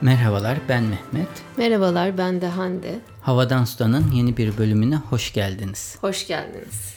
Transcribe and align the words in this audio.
Merhabalar 0.00 0.58
ben 0.68 0.82
Mehmet. 0.82 1.28
Merhabalar 1.56 2.18
ben 2.18 2.40
de 2.40 2.46
Hande. 2.46 2.98
Havadan 3.22 3.64
Sudan'ın 3.64 4.10
yeni 4.12 4.36
bir 4.36 4.58
bölümüne 4.58 4.96
hoş 4.96 5.32
geldiniz. 5.32 5.96
Hoş 6.00 6.26
geldiniz. 6.26 6.94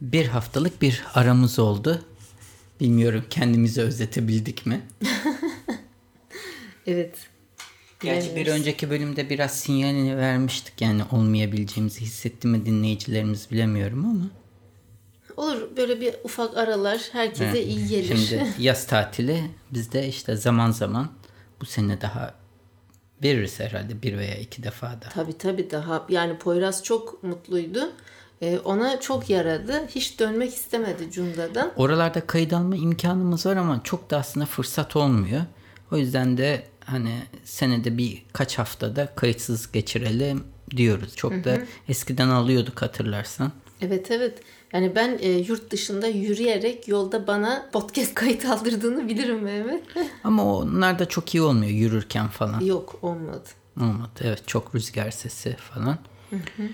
Bir 0.00 0.26
haftalık 0.26 0.82
bir 0.82 1.04
aramız 1.14 1.58
oldu. 1.58 2.04
Bilmiyorum 2.80 3.24
kendimizi 3.30 3.82
özletebildik 3.82 4.66
mi? 4.66 4.80
evet. 6.86 7.14
Gerçi 8.00 8.36
bir 8.36 8.46
önceki 8.46 8.90
bölümde 8.90 9.30
biraz 9.30 9.60
sinyalini 9.60 10.16
vermiştik 10.16 10.80
yani 10.80 11.02
olmayabileceğimizi 11.12 12.00
hissetti 12.00 12.48
mi 12.48 12.66
dinleyicilerimiz 12.66 13.50
bilemiyorum 13.50 14.04
ama. 14.04 14.30
Olur 15.36 15.76
böyle 15.76 16.00
bir 16.00 16.14
ufak 16.24 16.56
aralar 16.56 17.00
herkese 17.12 17.44
evet. 17.44 17.66
iyi 17.66 17.88
gelir. 17.88 18.16
Şimdi 18.16 18.46
yaz 18.58 18.86
tatili 18.86 19.50
bizde 19.70 20.08
işte 20.08 20.36
zaman 20.36 20.70
zaman 20.70 21.19
bu 21.60 21.66
sene 21.66 22.00
daha 22.00 22.34
veririz 23.22 23.60
herhalde 23.60 24.02
bir 24.02 24.18
veya 24.18 24.34
iki 24.34 24.62
defa 24.62 24.86
da. 24.86 25.08
Tabii 25.14 25.38
tabii 25.38 25.70
daha 25.70 26.06
yani 26.08 26.38
Poyraz 26.38 26.84
çok 26.84 27.22
mutluydu. 27.22 27.92
Ee, 28.42 28.58
ona 28.58 29.00
çok 29.00 29.30
yaradı. 29.30 29.86
Hiç 29.88 30.20
dönmek 30.20 30.54
istemedi 30.54 31.10
Cunda'dan. 31.10 31.72
Oralarda 31.76 32.26
kayıt 32.26 32.52
alma 32.52 32.76
imkanımız 32.76 33.46
var 33.46 33.56
ama 33.56 33.80
çok 33.84 34.10
da 34.10 34.18
aslında 34.18 34.46
fırsat 34.46 34.96
olmuyor. 34.96 35.42
O 35.92 35.96
yüzden 35.96 36.38
de 36.38 36.62
hani 36.84 37.22
senede 37.44 37.98
bir 37.98 38.22
kaç 38.32 38.58
haftada 38.58 39.06
kayıtsız 39.14 39.72
geçirelim 39.72 40.44
diyoruz. 40.70 41.16
Çok 41.16 41.32
hı 41.32 41.36
hı. 41.36 41.44
da 41.44 41.58
eskiden 41.88 42.28
alıyorduk 42.28 42.82
hatırlarsan. 42.82 43.52
Evet 43.82 44.10
evet. 44.10 44.38
Yani 44.72 44.94
ben 44.94 45.18
e, 45.20 45.28
yurt 45.28 45.70
dışında 45.70 46.06
yürüyerek 46.06 46.88
yolda 46.88 47.26
bana 47.26 47.68
podcast 47.72 48.14
kayıt 48.14 48.44
aldırdığını 48.44 49.08
bilirim 49.08 49.42
Mehmet. 49.42 49.82
Ama 50.24 50.56
onlar 50.56 50.98
da 50.98 51.08
çok 51.08 51.34
iyi 51.34 51.42
olmuyor 51.42 51.72
yürürken 51.72 52.28
falan. 52.28 52.60
Yok 52.60 52.98
olmadı. 53.02 53.48
Olmadı 53.80 54.20
evet 54.20 54.42
çok 54.48 54.74
rüzgar 54.74 55.10
sesi 55.10 55.56
falan. 55.56 55.98
Hı 56.30 56.36
hı. 56.36 56.68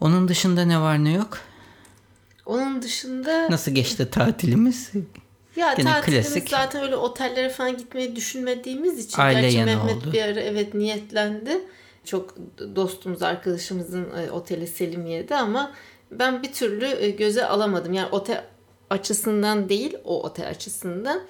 Onun 0.00 0.28
dışında 0.28 0.64
ne 0.64 0.80
var 0.80 1.04
ne 1.04 1.12
yok? 1.12 1.38
Onun 2.46 2.82
dışında... 2.82 3.50
Nasıl 3.50 3.72
geçti 3.72 4.10
tatilimiz? 4.10 4.92
Ya 5.56 5.72
Gene 5.72 5.90
tatilimiz 5.90 6.26
klasik. 6.26 6.48
zaten 6.50 6.82
öyle 6.82 6.96
otellere 6.96 7.48
falan 7.48 7.76
gitmeyi 7.76 8.16
düşünmediğimiz 8.16 9.04
için. 9.04 9.20
Aile 9.20 9.40
Gerçi 9.40 9.64
Mehmet 9.64 9.96
oldu. 9.96 10.12
bir 10.12 10.22
ara 10.22 10.40
evet 10.40 10.74
niyetlendi. 10.74 11.60
Çok 12.04 12.34
dostumuz 12.76 13.22
arkadaşımızın 13.22 14.08
e, 14.16 14.30
oteli 14.30 14.66
Selimiye'de 14.66 15.36
ama 15.36 15.72
ben 16.10 16.42
bir 16.42 16.52
türlü 16.52 16.86
e, 16.86 17.10
göze 17.10 17.46
alamadım. 17.46 17.92
Yani 17.92 18.08
otel 18.12 18.44
açısından 18.90 19.68
değil 19.68 19.96
o 20.04 20.22
otel 20.22 20.48
açısından. 20.48 21.20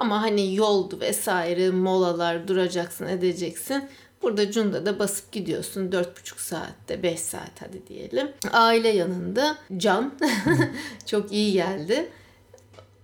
Ama 0.00 0.22
hani 0.22 0.54
yoldu 0.54 1.00
vesaire 1.00 1.70
molalar 1.70 2.48
duracaksın 2.48 3.06
edeceksin. 3.06 3.84
Burada 4.22 4.50
Cunda'da 4.50 4.98
basıp 4.98 5.32
gidiyorsun 5.32 5.90
4,5 5.90 6.04
saatte 6.36 7.02
5 7.02 7.20
saat 7.20 7.62
hadi 7.62 7.86
diyelim. 7.86 8.28
Aile 8.52 8.88
yanında 8.88 9.56
Can 9.76 10.14
çok 11.06 11.32
iyi 11.32 11.52
geldi. 11.52 12.08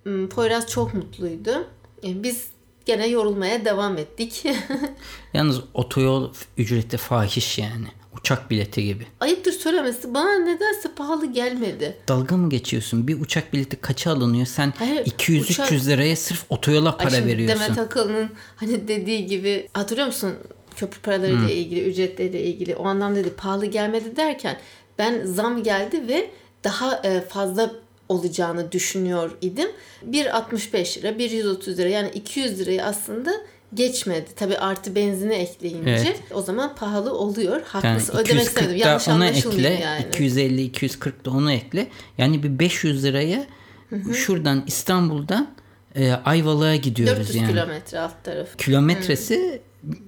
Hmm, 0.03 0.29
Poyraz 0.29 0.67
çok 0.71 0.95
mutluydu. 0.95 1.67
E, 2.05 2.23
biz 2.23 2.49
gene 2.85 3.07
yorulmaya 3.07 3.65
devam 3.65 3.99
ettik. 3.99 4.45
Yalnız 5.35 5.61
otoyol 5.75 6.33
ücreti 6.57 6.97
fahiş 6.97 7.59
yani. 7.59 7.87
Uçak 8.21 8.51
bileti 8.51 8.85
gibi. 8.85 9.07
Ayıptır 9.21 9.53
söylemesi 9.53 10.15
bana 10.15 10.39
nedense 10.39 10.89
pahalı 10.97 11.27
gelmedi. 11.27 11.97
Dalga 12.09 12.37
mı 12.37 12.51
geçiyorsun? 12.51 13.09
Bir 13.09 13.21
uçak 13.21 13.53
bileti 13.53 13.77
kaça 13.77 14.13
alınıyor? 14.13 14.47
Sen 14.47 14.73
200-300 14.81 15.41
uçak... 15.41 15.73
liraya 15.73 16.17
sırf 16.17 16.45
otoyola 16.49 16.97
para 16.97 17.17
Ay 17.17 17.27
veriyorsun. 17.27 17.61
Demet 17.61 17.79
Akalın'ın 17.79 18.31
hani 18.57 18.89
dediği 18.89 19.27
gibi 19.27 19.69
hatırlıyor 19.73 20.07
musun? 20.07 20.35
Köprü 20.77 21.01
paralarıyla 21.01 21.41
hmm. 21.41 21.49
ilgili, 21.49 21.91
ücretleriyle 21.91 22.43
ilgili 22.43 22.77
o 22.77 22.87
anlamda 22.87 23.19
dedi 23.19 23.31
pahalı 23.31 23.67
gelmedi 23.67 24.17
derken 24.17 24.59
ben 24.99 25.25
zam 25.25 25.63
geldi 25.63 26.09
ve 26.09 26.31
daha 26.65 27.01
e, 27.05 27.21
fazla 27.21 27.71
olacağını 28.09 28.73
düşünüyor 28.73 29.31
idim. 29.41 29.69
1.65 30.11 30.99
lira, 30.99 31.09
1.130 31.09 31.77
lira 31.77 31.89
yani 31.89 32.09
200 32.09 32.61
lirayı 32.61 32.85
aslında 32.85 33.33
geçmedi. 33.75 34.35
Tabi 34.37 34.59
artı 34.59 34.95
benzini 34.95 35.35
ekleyince 35.35 35.91
evet. 35.91 36.23
o 36.35 36.43
zaman 36.43 36.75
pahalı 36.75 37.13
oluyor. 37.13 37.63
Haklısın. 37.63 38.13
Yani 38.13 38.23
Ödemek 38.23 38.43
istemedim. 38.43 38.77
Yanlış 38.77 39.09
ona 39.09 39.29
ekle. 39.29 39.69
Yani. 39.69 40.05
250 40.09 40.63
240 40.63 41.25
da 41.25 41.31
onu 41.31 41.53
ekle. 41.53 41.89
Yani 42.19 42.43
bir 42.43 42.59
500 42.59 43.05
liraya 43.05 43.47
Hı-hı. 43.91 44.15
şuradan 44.15 44.65
İstanbul'dan 44.67 45.51
e, 45.95 46.13
Ayvalık'a 46.13 46.77
gidiyoruz 46.77 47.19
400 47.19 47.37
yani. 47.37 47.49
kilometre 47.49 47.99
alt 47.99 48.25
tarafı. 48.25 48.57
Kilometresi 48.57 49.37
Hı. 49.37 49.59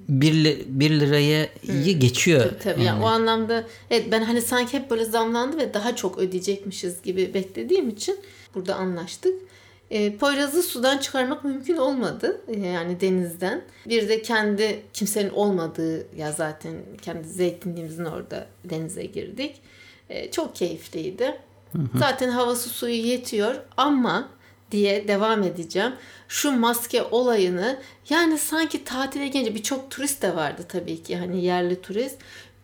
1, 0.09 0.65
1 0.67 0.99
liraya 0.99 1.49
Hı. 1.65 1.91
geçiyor. 1.91 2.43
Tabii 2.43 2.59
tabii. 2.59 2.83
Yani. 2.83 2.85
yani 2.85 3.03
o 3.03 3.07
anlamda 3.07 3.67
evet 3.91 4.05
ben 4.11 4.21
hani 4.21 4.41
sanki 4.41 4.77
hep 4.77 4.89
böyle 4.89 5.05
zamlandı 5.05 5.57
ve 5.57 5.73
daha 5.73 5.95
çok 5.95 6.17
ödeyecekmişiz 6.17 7.01
gibi 7.01 7.33
beklediğim 7.33 7.89
için 7.89 8.19
burada 8.55 8.75
anlaştık. 8.75 9.33
E, 9.91 10.17
Poyraz'ı 10.17 10.63
sudan 10.63 10.97
çıkarmak 10.97 11.43
mümkün 11.43 11.77
olmadı. 11.77 12.41
E, 12.47 12.59
yani 12.59 13.01
denizden. 13.01 13.61
Bir 13.85 14.09
de 14.09 14.21
kendi 14.21 14.81
kimsenin 14.93 15.29
olmadığı 15.29 16.15
ya 16.17 16.31
zaten 16.31 16.73
kendi 17.01 17.27
zeytinliğimizin 17.27 18.05
orada 18.05 18.47
denize 18.63 19.05
girdik. 19.05 19.61
E, 20.09 20.31
çok 20.31 20.55
keyifliydi. 20.55 21.39
Hı 21.71 21.77
hı. 21.77 21.97
Zaten 21.99 22.29
havası 22.29 22.69
suyu 22.69 22.95
yetiyor 22.95 23.55
ama 23.77 24.29
diye 24.71 25.07
devam 25.07 25.43
edeceğim. 25.43 25.93
Şu 26.27 26.51
maske 26.51 27.03
olayını 27.03 27.79
yani 28.09 28.37
sanki 28.37 28.83
tatile 28.83 29.27
gelince 29.27 29.55
birçok 29.55 29.91
turist 29.91 30.21
de 30.21 30.35
vardı 30.35 30.61
tabii 30.69 31.03
ki 31.03 31.17
hani 31.17 31.45
yerli 31.45 31.81
turist 31.81 32.17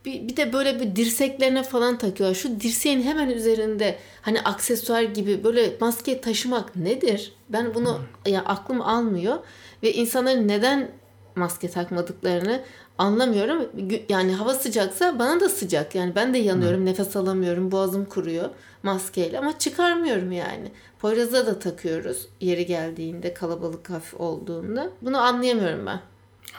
bir, 0.05 0.27
bir 0.27 0.37
de 0.37 0.53
böyle 0.53 0.79
bir 0.79 0.95
dirseklerine 0.95 1.63
falan 1.63 1.97
takıyorlar. 1.97 2.35
Şu 2.35 2.59
dirseğin 2.59 3.03
hemen 3.03 3.29
üzerinde 3.29 3.99
hani 4.21 4.41
aksesuar 4.41 5.01
gibi 5.01 5.43
böyle 5.43 5.77
maske 5.81 6.21
taşımak 6.21 6.75
nedir? 6.75 7.33
Ben 7.49 7.73
bunu 7.73 7.97
hmm. 7.97 8.33
ya 8.33 8.41
aklım 8.45 8.81
almıyor 8.81 9.37
ve 9.83 9.93
insanların 9.93 10.47
neden 10.47 10.91
maske 11.35 11.69
takmadıklarını 11.69 12.61
anlamıyorum. 12.97 13.69
Yani 14.09 14.33
hava 14.33 14.53
sıcaksa 14.53 15.19
bana 15.19 15.39
da 15.39 15.49
sıcak. 15.49 15.95
Yani 15.95 16.15
ben 16.15 16.33
de 16.33 16.37
yanıyorum, 16.37 16.79
hmm. 16.79 16.85
nefes 16.85 17.15
alamıyorum, 17.15 17.71
boğazım 17.71 18.05
kuruyor 18.05 18.49
maskeyle 18.83 19.39
ama 19.39 19.59
çıkarmıyorum 19.59 20.31
yani. 20.31 20.71
Poyraz'a 20.99 21.45
da 21.45 21.59
takıyoruz 21.59 22.27
yeri 22.41 22.65
geldiğinde, 22.65 23.33
kalabalık 23.33 23.89
hafif 23.89 24.19
olduğunda. 24.19 24.89
Bunu 25.01 25.17
anlayamıyorum 25.17 25.85
ben. 25.85 26.01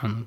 Anladım. 0.03 0.27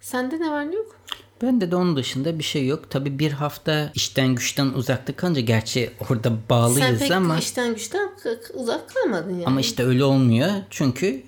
Sende 0.00 0.40
ne 0.40 0.50
var 0.50 0.70
ne 0.70 0.74
yok? 0.74 0.96
Bende 1.42 1.70
de 1.70 1.76
onun 1.76 1.96
dışında 1.96 2.38
bir 2.38 2.44
şey 2.44 2.66
yok. 2.66 2.90
Tabi 2.90 3.18
bir 3.18 3.32
hafta 3.32 3.90
işten 3.94 4.34
güçten 4.34 4.66
uzakta 4.66 5.16
kalınca 5.16 5.40
gerçi 5.40 5.90
orada 6.10 6.32
bağlıyız 6.50 6.88
Sen 6.88 6.98
pek 6.98 7.10
ama. 7.10 7.38
işten 7.38 7.74
güçten 7.74 8.10
uzak 8.54 8.94
kalmadın 8.94 9.32
yani. 9.32 9.46
Ama 9.46 9.60
işte 9.60 9.84
öyle 9.84 10.04
olmuyor. 10.04 10.50
Çünkü 10.70 11.22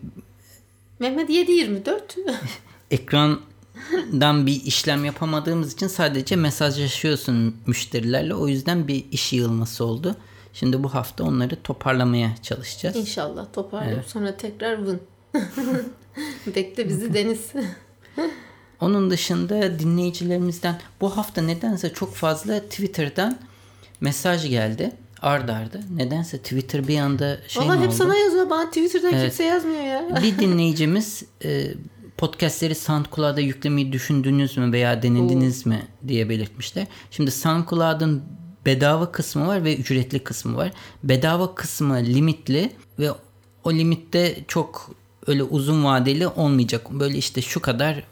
Mehmet 0.98 1.30
7-24. 1.30 2.00
ekrandan 2.91 4.47
bir 4.47 4.62
işlem 4.64 5.04
yapamadığımız 5.04 5.72
için 5.72 5.86
sadece 5.86 6.36
mesajlaşıyorsun 6.36 7.56
müşterilerle. 7.66 8.34
O 8.34 8.48
yüzden 8.48 8.88
bir 8.88 9.04
iş 9.10 9.32
yığılması 9.32 9.84
oldu. 9.84 10.16
Şimdi 10.53 10.82
bu 10.82 10.94
hafta 10.94 11.24
onları 11.24 11.62
toparlamaya 11.62 12.36
çalışacağız. 12.42 12.97
İnşallah 12.97 13.47
toparlayıp 13.53 13.98
evet. 13.98 14.10
sonra 14.10 14.36
tekrar 14.36 14.86
vın. 14.86 15.00
Bekle 16.56 16.89
bizi 16.89 17.15
Deniz. 17.15 17.53
Onun 18.80 19.10
dışında 19.10 19.78
dinleyicilerimizden 19.78 20.80
bu 21.00 21.16
hafta 21.16 21.42
nedense 21.42 21.92
çok 21.92 22.15
fazla 22.15 22.60
Twitter'dan 22.60 23.38
mesaj 24.00 24.48
geldi. 24.48 24.92
Ard 25.22 25.48
arda. 25.48 25.80
Nedense 25.97 26.38
Twitter 26.38 26.88
bir 26.88 26.98
anda 26.98 27.38
şey 27.48 27.62
Valla 27.62 27.76
hep 27.76 27.88
oldu? 27.88 27.94
sana 27.97 28.16
yazıyor. 28.16 28.50
Bana 28.50 28.66
Twitter'dan 28.66 29.12
evet. 29.12 29.22
kimse 29.22 29.44
yazmıyor 29.44 29.82
ya. 29.82 30.22
bir 30.22 30.38
dinleyicimiz 30.38 31.22
e, 31.44 31.66
podcastleri 32.16 32.74
SoundCloud'a 32.74 33.41
yüklemeyi 33.41 33.92
düşündünüz 33.92 34.56
mü 34.56 34.72
veya 34.72 35.03
denediniz 35.03 35.66
Oo. 35.66 35.70
mi 35.70 35.82
diye 36.09 36.28
belirtmişler. 36.28 36.86
Şimdi 37.10 37.30
SoundCloud'un 37.30 38.22
bedava 38.66 39.12
kısmı 39.12 39.47
var 39.47 39.65
ve 39.65 39.77
ücretli 39.77 40.18
kısmı 40.18 40.56
var. 40.56 40.72
Bedava 41.04 41.54
kısmı 41.54 41.97
limitli 41.97 42.72
ve 42.98 43.10
o 43.65 43.72
limitte 43.72 44.36
çok 44.48 44.91
öyle 45.27 45.42
uzun 45.42 45.84
vadeli 45.84 46.27
olmayacak. 46.27 46.91
Böyle 46.91 47.18
işte 47.18 47.42
şu 47.42 47.60
kadar 47.60 48.03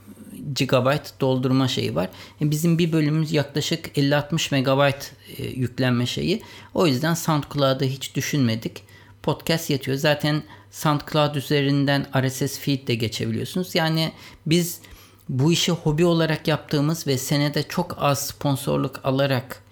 GB 0.46 1.20
doldurma 1.20 1.68
şeyi 1.68 1.94
var. 1.94 2.08
E, 2.40 2.50
bizim 2.50 2.78
bir 2.78 2.92
bölümümüz 2.92 3.32
yaklaşık 3.32 3.98
50-60 3.98 4.62
MB 4.62 4.92
e, 5.38 5.46
yüklenme 5.46 6.06
şeyi. 6.06 6.42
O 6.74 6.86
yüzden 6.86 7.14
SoundCloud'ı 7.14 7.84
hiç 7.84 8.14
düşünmedik. 8.14 8.82
Podcast 9.22 9.70
yatıyor. 9.70 9.96
Zaten 9.96 10.42
SoundCloud 10.70 11.34
üzerinden 11.34 12.06
RSS 12.16 12.58
feed 12.58 12.88
de 12.88 12.94
geçebiliyorsunuz. 12.94 13.74
Yani 13.74 14.12
biz 14.46 14.80
bu 15.28 15.52
işi 15.52 15.72
hobi 15.72 16.04
olarak 16.04 16.48
yaptığımız 16.48 17.06
ve 17.06 17.18
senede 17.18 17.62
çok 17.62 17.96
az 17.98 18.26
sponsorluk 18.26 19.00
alarak 19.04 19.62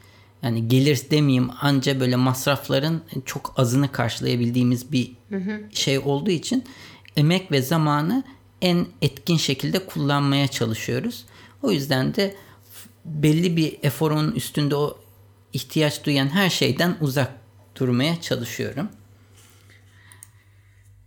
yani 0.43 0.69
gelir 0.69 1.01
demeyeyim 1.11 1.51
anca 1.61 2.01
böyle 2.01 2.17
masrafların 2.17 3.03
çok 3.25 3.55
azını 3.57 3.93
karşılayabildiğimiz 3.93 4.93
bir 4.93 5.13
hı 5.29 5.37
hı. 5.37 5.61
şey 5.73 5.99
olduğu 5.99 6.31
için 6.31 6.65
emek 7.17 7.53
ve 7.53 7.63
zamanı 7.63 8.25
en 8.63 8.87
etkin 9.03 9.37
şekilde 9.37 9.87
kullanmaya 9.87 10.49
çalışıyoruz. 10.49 11.25
O 11.63 11.71
yüzden 11.71 12.15
de 12.15 12.37
belli 13.05 13.57
bir 13.57 13.77
eforun 13.83 14.33
üstünde 14.33 14.77
o 14.77 14.99
ihtiyaç 15.53 16.05
duyan 16.05 16.29
her 16.29 16.51
şeyden 16.51 16.97
uzak 17.01 17.33
durmaya 17.77 18.21
çalışıyorum. 18.21 18.89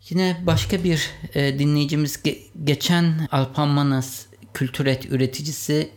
Yine 0.09 0.41
başka 0.45 0.83
bir 0.83 1.09
e, 1.33 1.59
dinleyicimiz 1.59 2.15
ge- 2.15 2.39
geçen 2.63 3.27
Alpan 3.31 3.67
Manas 3.67 4.25
kültüret 4.53 5.05
üreticisi 5.05 5.89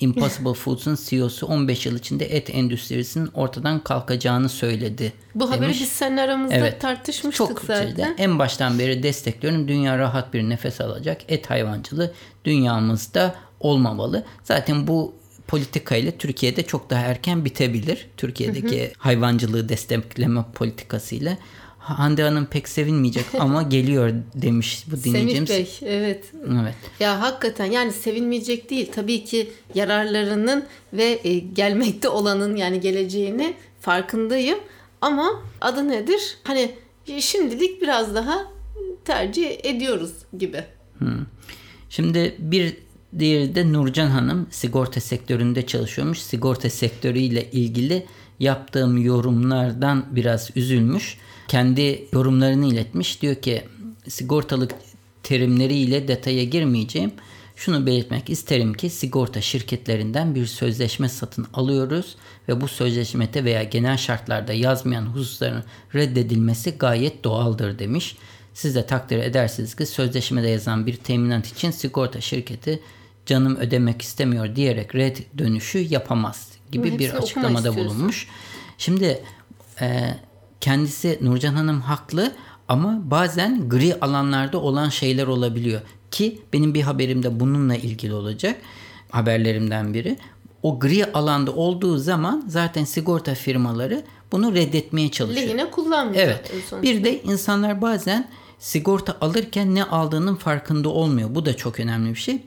Impossible 0.00 0.54
Foods'un 0.54 0.98
CEO'su 1.04 1.46
15 1.46 1.86
yıl 1.86 1.98
içinde 1.98 2.36
et 2.36 2.50
endüstrisinin 2.54 3.26
ortadan 3.34 3.84
kalkacağını 3.84 4.48
söyledi. 4.48 5.12
Bu 5.34 5.44
demiş. 5.44 5.56
haberi 5.56 5.70
biz 5.70 5.88
seninle 5.88 6.20
aramızda 6.22 6.54
Evet. 6.54 6.80
tartışmıştık 6.80 7.48
Çok 7.48 7.60
zaten. 7.60 7.86
şeyde. 7.86 8.14
En 8.18 8.38
baştan 8.38 8.78
beri 8.78 9.02
destekliyorum. 9.02 9.68
Dünya 9.68 9.98
rahat 9.98 10.34
bir 10.34 10.42
nefes 10.42 10.80
alacak. 10.80 11.20
Et 11.28 11.50
hayvancılığı 11.50 12.12
dünyamızda 12.44 13.34
olmamalı. 13.60 14.24
Zaten 14.44 14.86
bu 14.86 15.14
politika 15.46 15.96
ile 15.96 16.18
Türkiye'de 16.18 16.62
çok 16.62 16.90
daha 16.90 17.00
erken 17.00 17.44
bitebilir. 17.44 18.06
Türkiye'deki 18.16 18.92
hayvancılığı 18.98 19.68
destekleme 19.68 20.44
politikasıyla. 20.54 21.36
Hande 21.80 22.22
Hanım 22.22 22.46
pek 22.46 22.68
sevinmeyecek 22.68 23.24
ama 23.38 23.62
geliyor 23.62 24.12
demiş 24.34 24.84
bu 24.90 24.96
Semih 24.96 25.20
dinleyicimiz. 25.20 25.50
Bey 25.50 25.68
evet. 25.82 26.24
Evet. 26.62 26.74
Ya 27.00 27.20
hakikaten 27.20 27.64
yani 27.66 27.92
sevinmeyecek 27.92 28.70
değil. 28.70 28.90
Tabii 28.94 29.24
ki 29.24 29.50
yararlarının 29.74 30.64
ve 30.92 31.20
e, 31.24 31.38
gelmekte 31.38 32.08
olanın 32.08 32.56
yani 32.56 32.80
geleceğini 32.80 33.54
farkındayım. 33.80 34.58
Ama 35.00 35.42
adı 35.60 35.88
nedir? 35.88 36.38
Hani 36.44 36.74
şimdilik 37.20 37.82
biraz 37.82 38.14
daha 38.14 38.46
tercih 39.04 39.64
ediyoruz 39.64 40.12
gibi. 40.38 40.64
Şimdi 41.90 42.36
bir 42.38 42.76
diğeri 43.18 43.54
de 43.54 43.72
Nurcan 43.72 44.06
Hanım 44.06 44.46
sigorta 44.50 45.00
sektöründe 45.00 45.66
çalışıyormuş. 45.66 46.18
Sigorta 46.18 46.70
sektörüyle 46.70 47.50
ilgili 47.50 48.06
yaptığım 48.40 48.98
yorumlardan 48.98 50.06
biraz 50.10 50.50
üzülmüş. 50.56 51.18
Kendi 51.48 52.04
yorumlarını 52.12 52.66
iletmiş. 52.66 53.22
Diyor 53.22 53.34
ki 53.34 53.64
sigortalık 54.08 54.72
terimleriyle 55.22 56.08
detaya 56.08 56.44
girmeyeceğim. 56.44 57.12
Şunu 57.56 57.86
belirtmek 57.86 58.30
isterim 58.30 58.74
ki 58.74 58.90
sigorta 58.90 59.40
şirketlerinden 59.40 60.34
bir 60.34 60.46
sözleşme 60.46 61.08
satın 61.08 61.46
alıyoruz 61.54 62.16
ve 62.48 62.60
bu 62.60 62.68
sözleşmede 62.68 63.44
veya 63.44 63.62
genel 63.62 63.96
şartlarda 63.96 64.52
yazmayan 64.52 65.06
hususların 65.06 65.64
reddedilmesi 65.94 66.70
gayet 66.70 67.24
doğaldır 67.24 67.78
demiş. 67.78 68.16
Siz 68.54 68.74
de 68.74 68.86
takdir 68.86 69.18
edersiniz 69.18 69.74
ki 69.74 69.86
sözleşmede 69.86 70.48
yazan 70.48 70.86
bir 70.86 70.96
teminat 70.96 71.46
için 71.46 71.70
sigorta 71.70 72.20
şirketi 72.20 72.80
canım 73.26 73.56
ödemek 73.56 74.02
istemiyor 74.02 74.56
diyerek 74.56 74.94
red 74.94 75.16
dönüşü 75.38 75.78
yapamaz 75.78 76.59
gibi 76.72 76.98
bir 76.98 77.14
açıklamada 77.14 77.76
bulunmuş. 77.76 78.28
Şimdi 78.78 79.22
e, 79.80 80.14
kendisi 80.60 81.18
Nurcan 81.20 81.54
Hanım 81.54 81.80
haklı 81.80 82.32
ama 82.68 83.00
bazen 83.04 83.68
gri 83.68 84.00
alanlarda 84.00 84.58
olan 84.58 84.88
şeyler 84.88 85.26
olabiliyor 85.26 85.80
ki 86.10 86.42
benim 86.52 86.74
bir 86.74 86.82
haberim 86.82 87.22
de 87.22 87.40
bununla 87.40 87.76
ilgili 87.76 88.14
olacak 88.14 88.56
haberlerimden 89.10 89.94
biri. 89.94 90.18
O 90.62 90.78
gri 90.80 91.12
alanda 91.12 91.52
olduğu 91.52 91.98
zaman 91.98 92.44
zaten 92.48 92.84
sigorta 92.84 93.34
firmaları 93.34 94.04
bunu 94.32 94.54
reddetmeye 94.54 95.10
çalışıyor. 95.10 95.46
Lehine 95.46 95.70
kullanmıyor. 95.70 96.22
Evet. 96.22 96.52
Bir 96.82 97.04
de 97.04 97.22
insanlar 97.22 97.82
bazen 97.82 98.28
sigorta 98.58 99.16
alırken 99.20 99.74
ne 99.74 99.84
aldığının 99.84 100.34
farkında 100.34 100.88
olmuyor. 100.88 101.34
Bu 101.34 101.46
da 101.46 101.56
çok 101.56 101.80
önemli 101.80 102.10
bir 102.10 102.18
şey. 102.18 102.42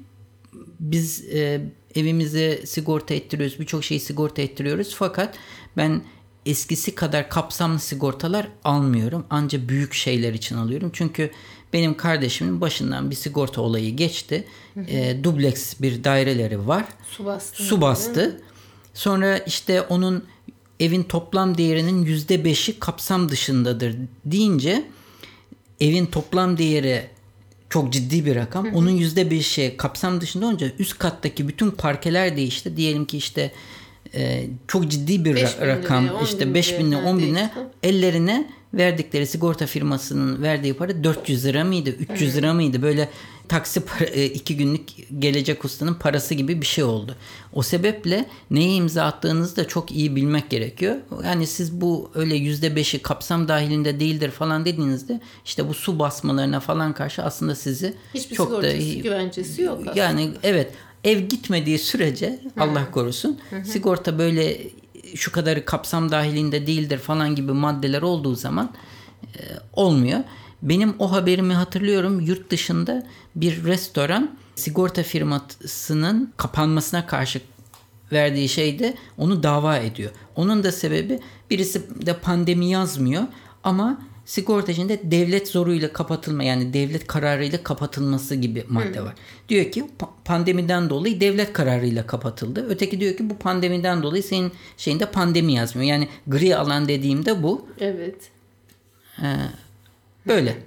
Biz 0.80 1.26
e, 1.34 1.62
evimize 1.96 2.66
sigorta 2.66 3.14
ettiriyoruz. 3.14 3.60
Birçok 3.60 3.84
şeyi 3.84 4.00
sigorta 4.00 4.42
ettiriyoruz. 4.42 4.96
Fakat 4.98 5.36
ben 5.78 6.02
eskisi 6.46 6.96
kadar 6.96 7.30
kapsamlı 7.30 7.80
sigortalar 7.80 8.48
almıyorum. 8.64 9.26
Ancak 9.30 9.70
büyük 9.70 9.94
şeyler 9.94 10.34
için 10.34 10.58
alıyorum. 10.58 10.90
Çünkü 10.94 11.32
benim 11.74 11.98
kardeşimin 11.98 12.62
başından 12.62 13.12
bir 13.12 13.16
sigorta 13.16 13.62
olayı 13.62 13.96
geçti. 13.96 14.48
E, 14.88 15.24
dubleks 15.24 15.82
bir 15.82 16.04
daireleri 16.04 16.68
var. 16.68 16.86
Su 17.10 17.26
bastı. 17.26 17.64
Su 17.64 17.82
bastı. 17.82 18.42
Sonra 18.94 19.38
işte 19.38 19.82
onun 19.82 20.24
evin 20.80 21.04
toplam 21.04 21.58
değerinin 21.58 22.06
yüzde 22.06 22.46
beşi 22.46 22.80
kapsam 22.80 23.30
dışındadır 23.30 23.96
deyince 24.26 24.88
evin 25.80 26.06
toplam 26.06 26.58
değeri 26.58 27.10
çok 27.74 27.94
ciddi 27.94 28.26
bir 28.26 28.36
rakam. 28.36 28.68
Onun 28.74 28.90
yüzde 28.90 29.32
beşi 29.32 29.76
kapsam 29.78 30.22
dışında 30.22 30.46
olunca 30.46 30.68
üst 30.80 31.00
kattaki 31.00 31.48
bütün 31.48 31.72
parkeler 31.72 32.38
değişti. 32.38 32.78
Diyelim 32.78 33.06
ki 33.06 33.18
işte 33.18 33.52
e, 34.14 34.48
çok 34.68 34.92
ciddi 34.92 35.26
bir 35.26 35.36
ra- 35.36 35.36
bin 35.36 35.62
liraya, 35.62 35.68
rakam 35.68 36.10
on 36.10 36.24
işte 36.24 36.46
bin 36.48 36.54
5 36.54 36.80
binle 36.80 36.96
liraya 36.96 37.10
10 37.10 37.20
bine 37.20 37.52
ellerine 37.84 38.50
verdikleri 38.74 39.28
sigorta 39.28 39.66
firmasının 39.66 40.42
verdiği 40.42 40.74
para 40.74 41.04
400 41.04 41.46
lira 41.46 41.64
mıydı 41.64 41.90
300 41.90 42.38
lira 42.38 42.54
mıydı 42.54 42.82
böyle 42.82 43.10
taksi 43.48 43.80
para, 43.80 44.06
e, 44.06 44.26
iki 44.26 44.58
günlük 44.58 44.82
gelecek 45.20 45.66
ustanın 45.66 45.94
parası 45.94 46.34
gibi 46.34 46.62
bir 46.62 46.66
şey 46.66 46.84
oldu. 46.84 47.16
O 47.54 47.62
sebeple 47.62 48.26
neye 48.52 48.76
imza 48.76 49.04
attığınızı 49.04 49.56
da 49.56 49.68
çok 49.68 49.92
iyi 49.92 50.16
bilmek 50.16 50.50
gerekiyor. 50.50 50.96
Yani 51.24 51.48
siz 51.48 51.82
bu 51.82 52.12
öyle 52.16 52.36
yüzde 52.36 52.76
beşi 52.76 53.00
kapsam 53.02 53.48
dahilinde 53.48 54.00
değildir 54.00 54.32
falan 54.32 54.66
dediğinizde 54.66 55.22
işte 55.46 55.68
bu 55.68 55.74
su 55.74 56.00
basmalarına 56.00 56.60
falan 56.60 56.94
karşı 56.94 57.24
aslında 57.24 57.56
sizi 57.56 57.94
Hiçbir 58.14 58.36
çok 58.36 58.64
da 58.64 58.72
güvencesi 58.72 59.62
yok 59.62 59.80
aslında. 59.82 60.00
yani 60.00 60.32
evet 60.44 60.72
ev 61.04 61.20
gitmediği 61.20 61.80
sürece 61.80 62.40
Allah 62.60 62.92
korusun 62.92 63.40
sigorta 63.66 64.20
böyle 64.20 64.58
şu 65.16 65.32
kadarı 65.32 65.66
kapsam 65.66 66.12
dahilinde 66.12 66.68
değildir 66.68 66.98
falan 66.98 67.36
gibi 67.36 67.52
maddeler 67.52 68.02
olduğu 68.02 68.36
zaman 68.36 68.72
e, 69.24 69.40
olmuyor. 69.74 70.20
Benim 70.62 70.96
o 71.00 71.12
haberimi 71.12 71.54
hatırlıyorum 71.54 72.20
yurt 72.20 72.50
dışında 72.50 73.08
bir 73.36 73.64
restoran 73.64 74.38
sigorta 74.56 75.04
firmasının 75.04 76.34
kapanmasına 76.38 77.08
karşı 77.08 77.42
verdiği 78.12 78.50
şeyde 78.50 78.96
onu 79.18 79.44
dava 79.44 79.78
ediyor. 79.78 80.12
Onun 80.36 80.64
da 80.64 80.72
sebebi 80.72 81.20
birisi 81.50 82.06
de 82.06 82.18
pandemi 82.18 82.70
yazmıyor 82.70 83.24
ama 83.64 84.02
sigortacında 84.26 84.94
devlet 85.04 85.48
zoruyla 85.48 85.94
kapatılma 85.94 86.44
yani 86.44 86.74
devlet 86.74 87.08
kararıyla 87.08 87.64
kapatılması 87.64 88.36
gibi 88.36 88.64
madde 88.70 89.02
var. 89.02 89.14
Diyor 89.50 89.72
ki 89.72 89.86
pa- 90.00 90.10
pandemiden 90.26 90.90
dolayı 90.90 91.20
devlet 91.22 91.54
kararıyla 91.54 92.08
kapatıldı. 92.08 92.66
Öteki 92.70 93.00
diyor 93.00 93.18
ki 93.18 93.30
bu 93.30 93.38
pandemiden 93.38 94.04
dolayı 94.04 94.24
senin 94.24 94.52
şeyinde 94.78 95.06
pandemi 95.06 95.54
yazmıyor. 95.54 95.90
Yani 95.90 96.08
gri 96.28 96.56
alan 96.58 96.88
dediğimde 96.88 97.44
bu. 97.44 97.68
Evet. 97.80 98.16
Böyle. 100.28 100.58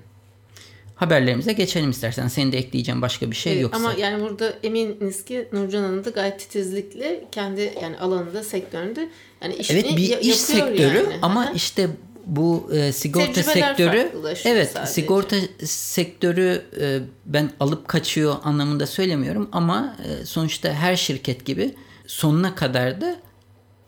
Haberlerimize 0.95 1.53
geçelim 1.53 1.91
istersen. 1.91 2.29
Senin 2.29 2.53
de 2.53 2.59
ekleyeceğin 2.59 3.03
başka 3.03 3.31
bir 3.31 3.37
şey 3.37 3.53
Evet, 3.53 3.63
yoksa. 3.63 3.79
Ama 3.79 3.93
yani 3.93 4.23
burada 4.23 4.55
eminiz 4.63 5.25
ki 5.25 5.49
Nurcan 5.53 5.83
Hanım 5.83 6.05
da 6.05 6.11
gayet 6.11 6.39
titizlikle 6.39 7.25
kendi 7.33 7.75
yani 7.83 7.99
alanında, 7.99 8.43
sektöründe 8.45 9.09
yani 9.43 9.55
işini 9.55 9.79
Evet 9.79 9.97
bir 9.97 10.19
iş 10.19 10.37
sektörü 10.37 10.97
yani. 10.97 11.19
ama 11.23 11.51
işte 11.55 11.89
bu 12.27 12.71
e, 12.73 12.93
sigorta 12.93 13.33
Tecrübeler 13.33 13.67
sektörü 13.69 14.13
evet 14.45 14.71
sadece. 14.73 14.93
sigorta 14.93 15.37
sektörü 15.65 16.63
e, 16.81 17.01
ben 17.27 17.51
alıp 17.61 17.89
kaçıyor 17.89 18.37
anlamında 18.43 18.87
söylemiyorum 18.87 19.49
ama 19.53 19.97
e, 20.05 20.27
sonuçta 20.27 20.73
her 20.73 20.97
şirket 20.97 21.45
gibi 21.45 21.75
sonuna 22.07 22.55
kadar 22.55 23.01
da 23.01 23.17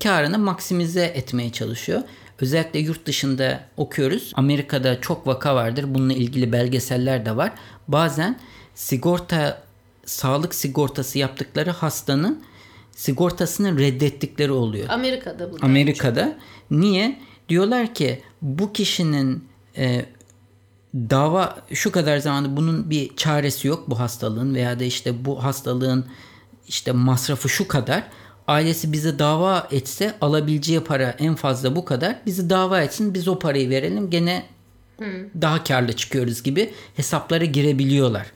karını 0.02 0.38
maksimize 0.38 1.04
etmeye 1.04 1.52
çalışıyor. 1.52 2.02
Özellikle 2.40 2.78
yurt 2.78 3.06
dışında 3.06 3.60
okuyoruz. 3.76 4.32
Amerika'da 4.34 5.00
çok 5.00 5.26
vaka 5.26 5.54
vardır. 5.54 5.84
Bununla 5.88 6.12
ilgili 6.12 6.52
belgeseller 6.52 7.26
de 7.26 7.36
var. 7.36 7.52
Bazen 7.88 8.38
sigorta 8.74 9.62
sağlık 10.04 10.54
sigortası 10.54 11.18
yaptıkları 11.18 11.70
hastanın 11.70 12.44
sigortasını 12.90 13.78
reddettikleri 13.78 14.52
oluyor. 14.52 14.88
Amerika'da 14.88 15.52
bu. 15.52 15.56
Amerika'da. 15.62 16.38
Niye? 16.70 17.18
Diyorlar 17.48 17.94
ki 17.94 18.22
bu 18.42 18.72
kişinin 18.72 19.48
e, 19.76 20.06
dava 20.94 21.58
şu 21.72 21.92
kadar 21.92 22.18
zamanda 22.18 22.56
bunun 22.56 22.90
bir 22.90 23.16
çaresi 23.16 23.68
yok 23.68 23.90
bu 23.90 24.00
hastalığın 24.00 24.54
veya 24.54 24.80
da 24.80 24.84
işte 24.84 25.24
bu 25.24 25.44
hastalığın 25.44 26.06
işte 26.68 26.92
masrafı 26.92 27.48
şu 27.48 27.68
kadar. 27.68 28.04
Ailesi 28.46 28.92
bize 28.92 29.18
dava 29.18 29.68
etse 29.70 30.14
alabileceği 30.20 30.80
para 30.80 31.10
en 31.10 31.34
fazla 31.34 31.76
bu 31.76 31.84
kadar. 31.84 32.16
Bizi 32.26 32.50
dava 32.50 32.80
etsin 32.80 33.14
biz 33.14 33.28
o 33.28 33.38
parayı 33.38 33.70
verelim 33.70 34.10
gene 34.10 34.46
daha 35.40 35.64
karlı 35.64 35.92
çıkıyoruz 35.92 36.42
gibi 36.42 36.70
hesaplara 36.96 37.44
girebiliyorlar. 37.44 38.26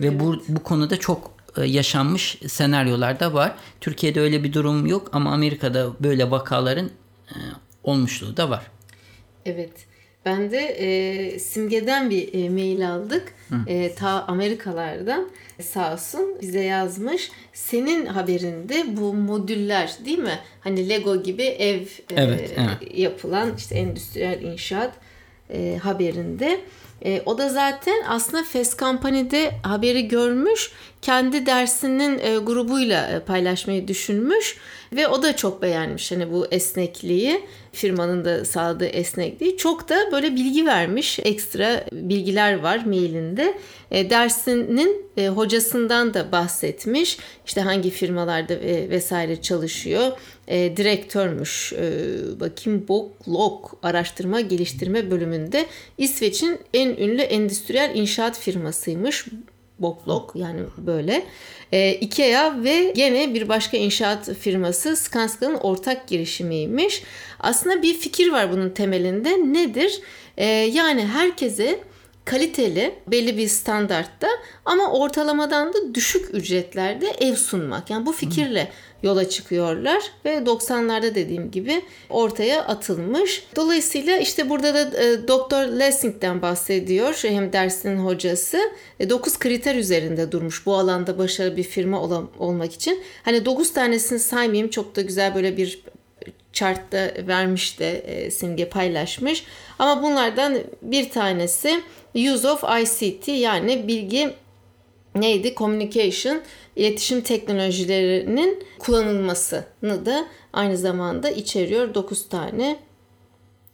Ve 0.00 0.20
bu, 0.20 0.42
bu 0.48 0.62
konuda 0.62 0.96
çok 0.96 1.30
e, 1.56 1.64
yaşanmış 1.64 2.38
senaryolar 2.48 3.20
da 3.20 3.34
var. 3.34 3.54
Türkiye'de 3.80 4.20
öyle 4.20 4.44
bir 4.44 4.52
durum 4.52 4.86
yok 4.86 5.08
ama 5.12 5.32
Amerika'da 5.32 5.90
böyle 6.00 6.30
vakaların 6.30 6.90
e, 7.28 7.36
olmuşluğu 7.88 8.36
da 8.36 8.50
var. 8.50 8.62
Evet. 9.46 9.72
Ben 10.24 10.50
de 10.50 10.58
e, 10.58 11.38
Simge'den 11.38 12.10
bir 12.10 12.44
e, 12.44 12.48
mail 12.48 12.90
aldık. 12.90 13.34
E, 13.66 13.94
ta 13.94 14.24
Amerikalardan 14.28 15.30
sağ 15.60 15.92
olsun 15.92 16.36
bize 16.42 16.60
yazmış. 16.60 17.30
Senin 17.52 18.06
haberinde 18.06 18.96
bu 18.96 19.14
modüller 19.14 19.92
değil 20.04 20.18
mi? 20.18 20.38
Hani 20.60 20.88
Lego 20.88 21.22
gibi 21.22 21.42
ev 21.42 21.80
e, 21.80 21.86
Evet, 22.16 22.54
yapılan 22.94 23.56
işte 23.56 23.74
endüstriyel 23.74 24.42
inşaat 24.42 24.92
e, 25.50 25.78
haberinde. 25.82 26.60
E, 27.04 27.22
o 27.26 27.38
da 27.38 27.48
zaten 27.48 28.02
aslında 28.08 28.44
Fast 28.44 28.78
Company'de 28.78 29.50
haberi 29.62 30.08
görmüş. 30.08 30.72
Kendi 31.02 31.46
dersinin 31.46 32.18
e, 32.18 32.38
grubuyla 32.38 33.08
e, 33.08 33.20
paylaşmayı 33.20 33.88
düşünmüş. 33.88 34.56
Ve 34.92 35.08
o 35.08 35.22
da 35.22 35.36
çok 35.36 35.62
beğenmiş 35.62 36.12
hani 36.12 36.32
bu 36.32 36.46
esnekliği. 36.50 37.40
Firmanın 37.78 38.24
da 38.24 38.44
sağladığı 38.44 38.86
esnekliği. 38.86 39.56
Çok 39.56 39.88
da 39.88 40.12
böyle 40.12 40.34
bilgi 40.34 40.66
vermiş. 40.66 41.18
Ekstra 41.18 41.84
bilgiler 41.92 42.58
var 42.58 42.84
mailinde. 42.86 43.58
E, 43.90 44.10
dersinin 44.10 45.06
e, 45.16 45.28
hocasından 45.28 46.14
da 46.14 46.32
bahsetmiş. 46.32 47.18
İşte 47.46 47.60
hangi 47.60 47.90
firmalarda 47.90 48.54
e, 48.54 48.90
vesaire 48.90 49.42
çalışıyor. 49.42 50.12
E, 50.48 50.76
direktörmüş. 50.76 51.72
E, 51.72 51.90
bakayım 52.40 52.88
Boklok 52.88 53.78
Araştırma 53.82 54.40
Geliştirme 54.40 55.10
bölümünde 55.10 55.66
İsveç'in 55.98 56.58
en 56.74 56.88
ünlü 56.88 57.22
endüstriyel 57.22 57.90
inşaat 57.94 58.38
firmasıymış. 58.38 59.26
Boklok 59.78 60.32
yani 60.34 60.60
böyle. 60.78 61.26
E, 61.72 61.94
Ikea 61.94 62.62
ve 62.64 62.92
gene 62.96 63.34
bir 63.34 63.48
başka 63.48 63.76
inşaat 63.76 64.32
firması 64.34 64.96
Skansky'nin 64.96 65.54
ortak 65.54 66.08
girişimiymiş. 66.08 67.02
Aslında 67.40 67.82
bir 67.82 67.94
fikir 67.94 68.32
var 68.32 68.52
bunun 68.52 68.70
temelinde. 68.70 69.30
Nedir? 69.30 70.00
E, 70.36 70.46
yani 70.46 71.06
herkese 71.06 71.80
kaliteli 72.24 72.94
belli 73.06 73.38
bir 73.38 73.48
standartta 73.48 74.28
ama 74.64 74.92
ortalamadan 74.92 75.72
da 75.72 75.94
düşük 75.94 76.34
ücretlerde 76.34 77.06
ev 77.20 77.34
sunmak. 77.34 77.90
Yani 77.90 78.06
bu 78.06 78.12
fikirle 78.12 78.68
yola 79.02 79.28
çıkıyorlar 79.28 80.02
ve 80.24 80.34
90'larda 80.36 81.14
dediğim 81.14 81.50
gibi 81.50 81.82
ortaya 82.10 82.64
atılmış. 82.64 83.44
Dolayısıyla 83.56 84.16
işte 84.16 84.50
burada 84.50 84.74
da 84.74 85.02
e, 85.04 85.28
Doktor 85.28 85.64
Lessing'den 85.64 86.42
bahsediyor 86.42 87.20
hem 87.22 87.52
dersinin 87.52 87.96
hocası. 87.98 88.58
9 89.10 89.38
kriter 89.38 89.74
üzerinde 89.74 90.32
durmuş 90.32 90.66
bu 90.66 90.74
alanda 90.74 91.18
başarılı 91.18 91.56
bir 91.56 91.62
firma 91.62 92.02
ol- 92.02 92.26
olmak 92.38 92.74
için. 92.74 93.02
Hani 93.22 93.44
9 93.44 93.72
tanesini 93.72 94.18
saymayayım 94.18 94.70
çok 94.70 94.96
da 94.96 95.00
güzel 95.02 95.34
böyle 95.34 95.56
bir 95.56 95.82
chartta 96.52 97.10
vermiş 97.26 97.78
de 97.78 97.98
e, 97.98 98.30
simge 98.30 98.68
paylaşmış. 98.68 99.44
Ama 99.78 100.02
bunlardan 100.02 100.58
bir 100.82 101.10
tanesi 101.10 101.80
use 102.14 102.48
of 102.48 102.64
ICT 102.82 103.28
yani 103.28 103.88
bilgi 103.88 104.30
neydi? 105.20 105.54
Communication, 105.56 106.40
iletişim 106.76 107.20
teknolojilerinin 107.20 108.64
kullanılmasını 108.78 110.06
da 110.06 110.26
aynı 110.52 110.76
zamanda 110.76 111.30
içeriyor. 111.30 111.94
9 111.94 112.28
tane 112.28 112.78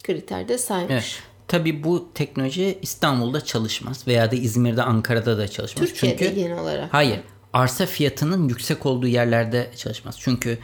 kriterde 0.02 0.58
saymış. 0.58 0.92
Evet. 0.92 1.22
Tabii 1.48 1.84
bu 1.84 2.08
teknoloji 2.14 2.78
İstanbul'da 2.82 3.40
çalışmaz 3.44 4.06
veya 4.06 4.30
da 4.30 4.36
İzmir'de, 4.36 4.82
Ankara'da 4.82 5.38
da 5.38 5.48
çalışmaz. 5.48 5.88
Türkiye'de 5.88 6.18
Çünkü 6.18 6.34
genel 6.34 6.58
olarak. 6.58 6.94
hayır, 6.94 7.20
arsa 7.52 7.86
fiyatının 7.86 8.48
yüksek 8.48 8.86
olduğu 8.86 9.06
yerlerde 9.06 9.70
çalışmaz. 9.76 10.16
Çünkü 10.18 10.58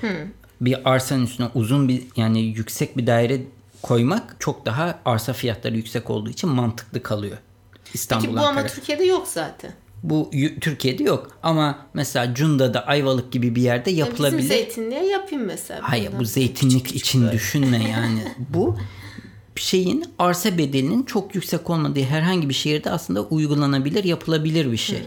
bir 0.60 0.90
arsanın 0.90 1.24
üstüne 1.26 1.48
uzun 1.54 1.88
bir 1.88 2.02
yani 2.16 2.40
yüksek 2.42 2.96
bir 2.96 3.06
daire 3.06 3.40
koymak 3.82 4.36
çok 4.38 4.66
daha 4.66 4.98
arsa 5.04 5.32
fiyatları 5.32 5.76
yüksek 5.76 6.10
olduğu 6.10 6.30
için 6.30 6.50
mantıklı 6.50 7.02
kalıyor. 7.02 7.38
İstanbul, 7.94 8.24
Ki 8.26 8.32
bu 8.32 8.38
Ankara. 8.38 8.48
ama 8.48 8.66
Türkiye'de 8.66 9.04
yok 9.04 9.28
zaten. 9.28 9.72
Bu 10.02 10.30
Türkiye'de 10.60 11.02
yok 11.02 11.38
ama 11.42 11.86
mesela 11.94 12.34
Cunda'da 12.34 12.86
Ayvalık 12.86 13.32
gibi 13.32 13.54
bir 13.54 13.62
yerde 13.62 13.90
yapılabilir. 13.90 14.38
Bizim 14.38 14.48
zeytinliğe 14.56 15.06
yapayım 15.06 15.44
mesela. 15.44 15.80
Hayır 15.82 16.06
Bundan 16.06 16.20
bu 16.20 16.24
zeytinlik 16.24 16.84
küçük 16.84 16.96
için 16.96 17.22
böyle. 17.22 17.32
düşünme 17.32 17.90
yani. 17.90 18.22
bu 18.48 18.76
şeyin 19.56 20.04
arsa 20.18 20.58
bedelinin 20.58 21.02
çok 21.02 21.34
yüksek 21.34 21.70
olmadığı 21.70 22.02
herhangi 22.02 22.48
bir 22.48 22.54
şehirde 22.54 22.90
aslında 22.90 23.22
uygulanabilir, 23.22 24.04
yapılabilir 24.04 24.72
bir 24.72 24.76
şey. 24.76 25.02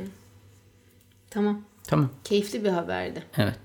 Tamam. 1.29 1.61
Tamam. 1.83 2.09
Keyifli 2.23 2.63
bir 2.63 2.69
haberdi. 2.69 3.23
Evet. 3.37 3.57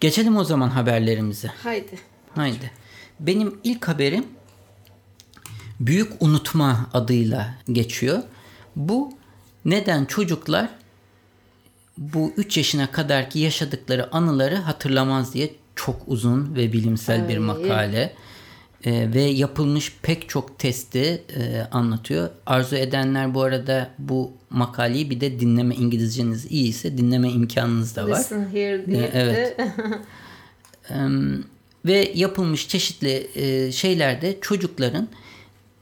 Geçelim 0.00 0.36
o 0.36 0.44
zaman 0.44 0.68
haberlerimize. 0.68 1.48
Haydi. 1.62 1.98
Haydi. 2.34 2.70
Benim 3.20 3.58
ilk 3.64 3.88
haberim 3.88 4.24
büyük 5.80 6.22
unutma 6.22 6.90
adıyla 6.94 7.54
geçiyor. 7.72 8.22
Bu 8.76 9.12
neden 9.66 10.04
çocuklar 10.04 10.68
bu 11.98 12.32
3 12.36 12.56
yaşına 12.56 12.90
kadarki 12.90 13.38
yaşadıkları 13.38 14.14
anıları 14.14 14.56
hatırlamaz 14.56 15.34
diye 15.34 15.54
çok 15.76 16.02
uzun 16.06 16.54
ve 16.54 16.72
bilimsel 16.72 17.28
bir 17.28 17.38
makale 17.38 18.12
Ee, 18.86 19.08
ve 19.14 19.20
yapılmış 19.20 19.96
pek 20.02 20.28
çok 20.28 20.58
testi 20.58 21.22
e, 21.36 21.60
anlatıyor. 21.70 22.30
Arzu 22.46 22.76
edenler 22.76 23.34
bu 23.34 23.42
arada 23.42 23.90
bu 23.98 24.32
makaleyi 24.50 25.10
bir 25.10 25.20
de 25.20 25.40
dinleme 25.40 25.74
İngilizceniz 25.74 26.46
iyiyse 26.50 26.98
dinleme 26.98 27.30
imkanınız 27.30 27.96
da 27.96 28.08
var. 28.08 28.18
Listen 28.18 28.48
here 28.52 28.86
diye 28.86 29.10
evet. 29.14 29.58
de 30.88 31.44
ve 31.86 32.12
yapılmış 32.14 32.68
çeşitli 32.68 33.30
e, 33.34 33.72
şeylerde 33.72 34.38
çocukların 34.40 35.08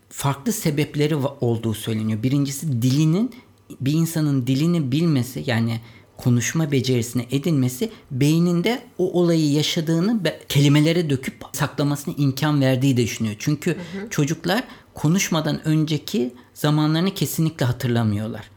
farklı 0.09 0.53
sebepleri 0.53 1.17
olduğu 1.17 1.75
söyleniyor. 1.75 2.23
Birincisi 2.23 2.83
dilinin 2.83 3.35
bir 3.81 3.93
insanın 3.93 4.47
dilini 4.47 4.93
bilmesi 4.93 5.45
yani 5.47 5.81
konuşma 6.17 6.73
becerisini 6.73 7.27
edinmesi 7.31 7.91
beyninde 8.11 8.83
o 8.99 9.13
olayı 9.21 9.53
yaşadığını 9.53 10.21
kelimelere 10.49 11.11
döküp 11.11 11.35
saklamasına 11.53 12.15
imkan 12.19 12.61
verdiği 12.61 12.97
düşünüyor. 12.97 13.37
Çünkü 13.39 13.77
çocuklar 14.11 14.65
konuşmadan 14.95 15.69
önceki 15.69 16.35
zamanlarını 16.55 17.15
kesinlikle 17.15 17.67
hatırlamıyorlar. 17.67 18.51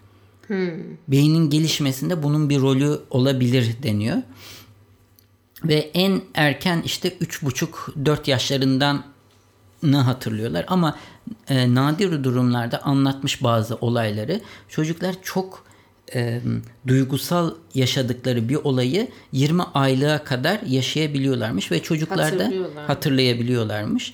Beynin 1.07 1.50
gelişmesinde 1.50 2.24
bunun 2.24 2.50
bir 2.50 2.59
rolü 2.59 3.00
olabilir 3.09 3.75
deniyor. 3.83 4.17
Ve 5.63 5.91
en 5.93 6.21
erken 6.33 6.81
işte 6.86 7.09
3,5-4 7.09 8.29
yaşlarından 8.29 9.03
ne 9.84 9.98
hatırlıyorlar 9.98 10.65
ama 10.67 10.98
e, 11.50 11.75
nadir 11.75 12.24
durumlarda 12.24 12.84
anlatmış 12.84 13.43
bazı 13.43 13.75
olayları 13.75 14.41
çocuklar 14.69 15.15
çok 15.24 15.65
e, 16.15 16.41
duygusal 16.88 17.51
yaşadıkları 17.74 18.50
bir 18.50 18.55
olayı 18.55 19.07
20 19.31 19.63
aylığa 19.63 20.24
kadar 20.24 20.62
yaşayabiliyorlarmış 20.62 21.72
ve 21.72 21.84
çocuklar 21.84 22.39
da 22.39 22.51
hatırlayabiliyorlarmış. 22.88 24.13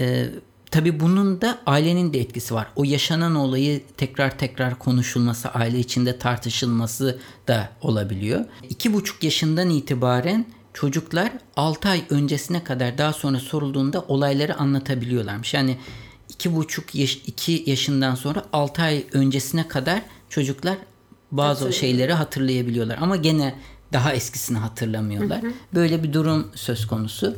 E, 0.00 0.26
Tabi 0.74 1.00
bunun 1.00 1.40
da 1.40 1.58
ailenin 1.66 2.12
de 2.12 2.20
etkisi 2.20 2.54
var. 2.54 2.66
O 2.76 2.84
yaşanan 2.84 3.34
olayı 3.34 3.82
tekrar 3.96 4.38
tekrar 4.38 4.78
konuşulması, 4.78 5.48
aile 5.48 5.78
içinde 5.78 6.18
tartışılması 6.18 7.18
da 7.48 7.68
olabiliyor. 7.82 8.44
İki 8.70 8.92
buçuk 8.92 9.24
yaşından 9.24 9.70
itibaren 9.70 10.46
çocuklar 10.74 11.32
6 11.56 11.88
ay 11.88 12.04
öncesine 12.10 12.64
kadar 12.64 12.98
daha 12.98 13.12
sonra 13.12 13.38
sorulduğunda 13.40 14.00
olayları 14.08 14.56
anlatabiliyorlarmış. 14.56 15.54
Yani 15.54 15.78
iki 16.28 16.56
buçuk 16.56 16.94
yaş, 16.94 17.14
iki 17.26 17.64
yaşından 17.66 18.14
sonra 18.14 18.44
6 18.52 18.82
ay 18.82 19.04
öncesine 19.12 19.68
kadar 19.68 20.02
çocuklar 20.28 20.76
bazı 21.30 21.48
Hatırlıyor. 21.50 21.80
şeyleri 21.80 22.12
hatırlayabiliyorlar. 22.12 22.98
Ama 23.00 23.16
gene 23.16 23.54
daha 23.92 24.12
eskisini 24.12 24.58
hatırlamıyorlar. 24.58 25.40
Böyle 25.74 26.02
bir 26.02 26.12
durum 26.12 26.48
söz 26.54 26.86
konusu. 26.86 27.36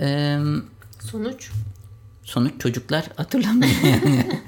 Eee 0.00 0.38
sonuç. 1.00 1.50
sonuç 2.24 2.52
çocuklar 2.60 3.04
hatırlamıyor 3.16 3.72
yani. 3.84 4.40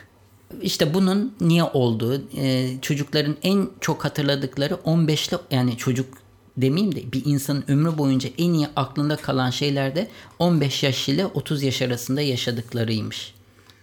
işte 0.62 0.94
bunun 0.94 1.34
niye 1.40 1.64
olduğu 1.64 2.22
e, 2.36 2.76
çocukların 2.82 3.36
en 3.42 3.68
çok 3.80 4.04
hatırladıkları 4.04 4.74
15'li 4.74 5.38
yani 5.50 5.76
çocuk 5.76 6.19
demeyeyim 6.62 6.94
de 6.94 7.12
bir 7.12 7.24
insanın 7.24 7.64
ömrü 7.68 7.98
boyunca 7.98 8.30
en 8.38 8.52
iyi 8.52 8.66
aklında 8.76 9.16
kalan 9.16 9.50
şeyler 9.50 9.94
de 9.94 10.08
15 10.38 10.82
yaş 10.82 11.08
ile 11.08 11.26
30 11.26 11.62
yaş 11.62 11.82
arasında 11.82 12.20
yaşadıklarıymış. 12.20 13.34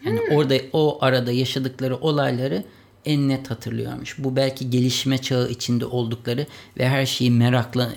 Yani 0.05 0.21
orada 0.31 0.55
o 0.73 0.97
arada 1.01 1.31
yaşadıkları 1.31 1.95
olayları 1.95 2.63
en 3.05 3.29
net 3.29 3.51
hatırlıyormuş. 3.51 4.15
Bu 4.17 4.35
belki 4.35 4.69
gelişme 4.69 5.17
çağı 5.17 5.49
içinde 5.49 5.85
oldukları 5.85 6.45
ve 6.77 6.87
her 6.87 7.05
şeyi 7.05 7.31
merakla 7.31 7.89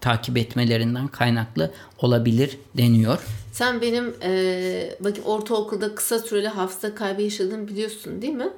takip 0.00 0.36
etmelerinden 0.36 1.08
kaynaklı 1.08 1.70
olabilir 1.98 2.58
deniyor. 2.76 3.18
Sen 3.52 3.80
benim 3.80 4.14
e, 4.22 4.96
bakayım 5.00 5.24
ortaokulda 5.26 5.94
kısa 5.94 6.18
süreli 6.18 6.48
hafıza 6.48 6.94
kaybı 6.94 7.22
yaşadığımı 7.22 7.68
biliyorsun 7.68 8.22
değil 8.22 8.32
mi? 8.32 8.48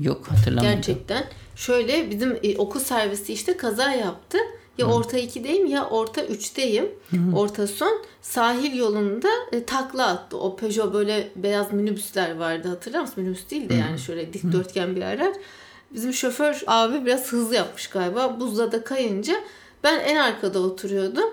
Yok 0.00 0.26
hatırlamıyorum. 0.26 0.76
Gerçekten. 0.76 1.24
Şöyle 1.56 2.10
bizim 2.10 2.38
e, 2.42 2.56
okul 2.56 2.80
servisi 2.80 3.32
işte 3.32 3.56
kaza 3.56 3.92
yaptı. 3.92 4.38
Ya 4.80 4.86
orta 4.86 5.18
2'deyim 5.18 5.66
ya 5.66 5.86
orta 5.88 6.24
3'teyim. 6.24 6.88
Orta 7.36 7.66
son 7.66 8.02
sahil 8.22 8.74
yolunda 8.76 9.28
e, 9.52 9.64
takla 9.64 10.06
attı. 10.06 10.36
O 10.38 10.56
Peugeot 10.56 10.92
böyle 10.92 11.28
beyaz 11.36 11.72
minibüsler 11.72 12.36
vardı 12.36 12.68
hatırlar 12.68 13.00
mısın? 13.00 13.14
Minibüs 13.16 13.50
değil 13.50 13.68
de 13.68 13.74
yani 13.74 13.98
şöyle 13.98 14.32
dikdörtgen 14.32 14.96
bir 14.96 15.02
araç. 15.02 15.36
Bizim 15.90 16.12
şoför 16.12 16.62
abi 16.66 17.06
biraz 17.06 17.32
hızlı 17.32 17.54
yapmış 17.54 17.86
galiba. 17.86 18.40
Buzda 18.40 18.72
da 18.72 18.84
kayınca 18.84 19.34
ben 19.84 20.00
en 20.00 20.16
arkada 20.16 20.58
oturuyordum. 20.58 21.30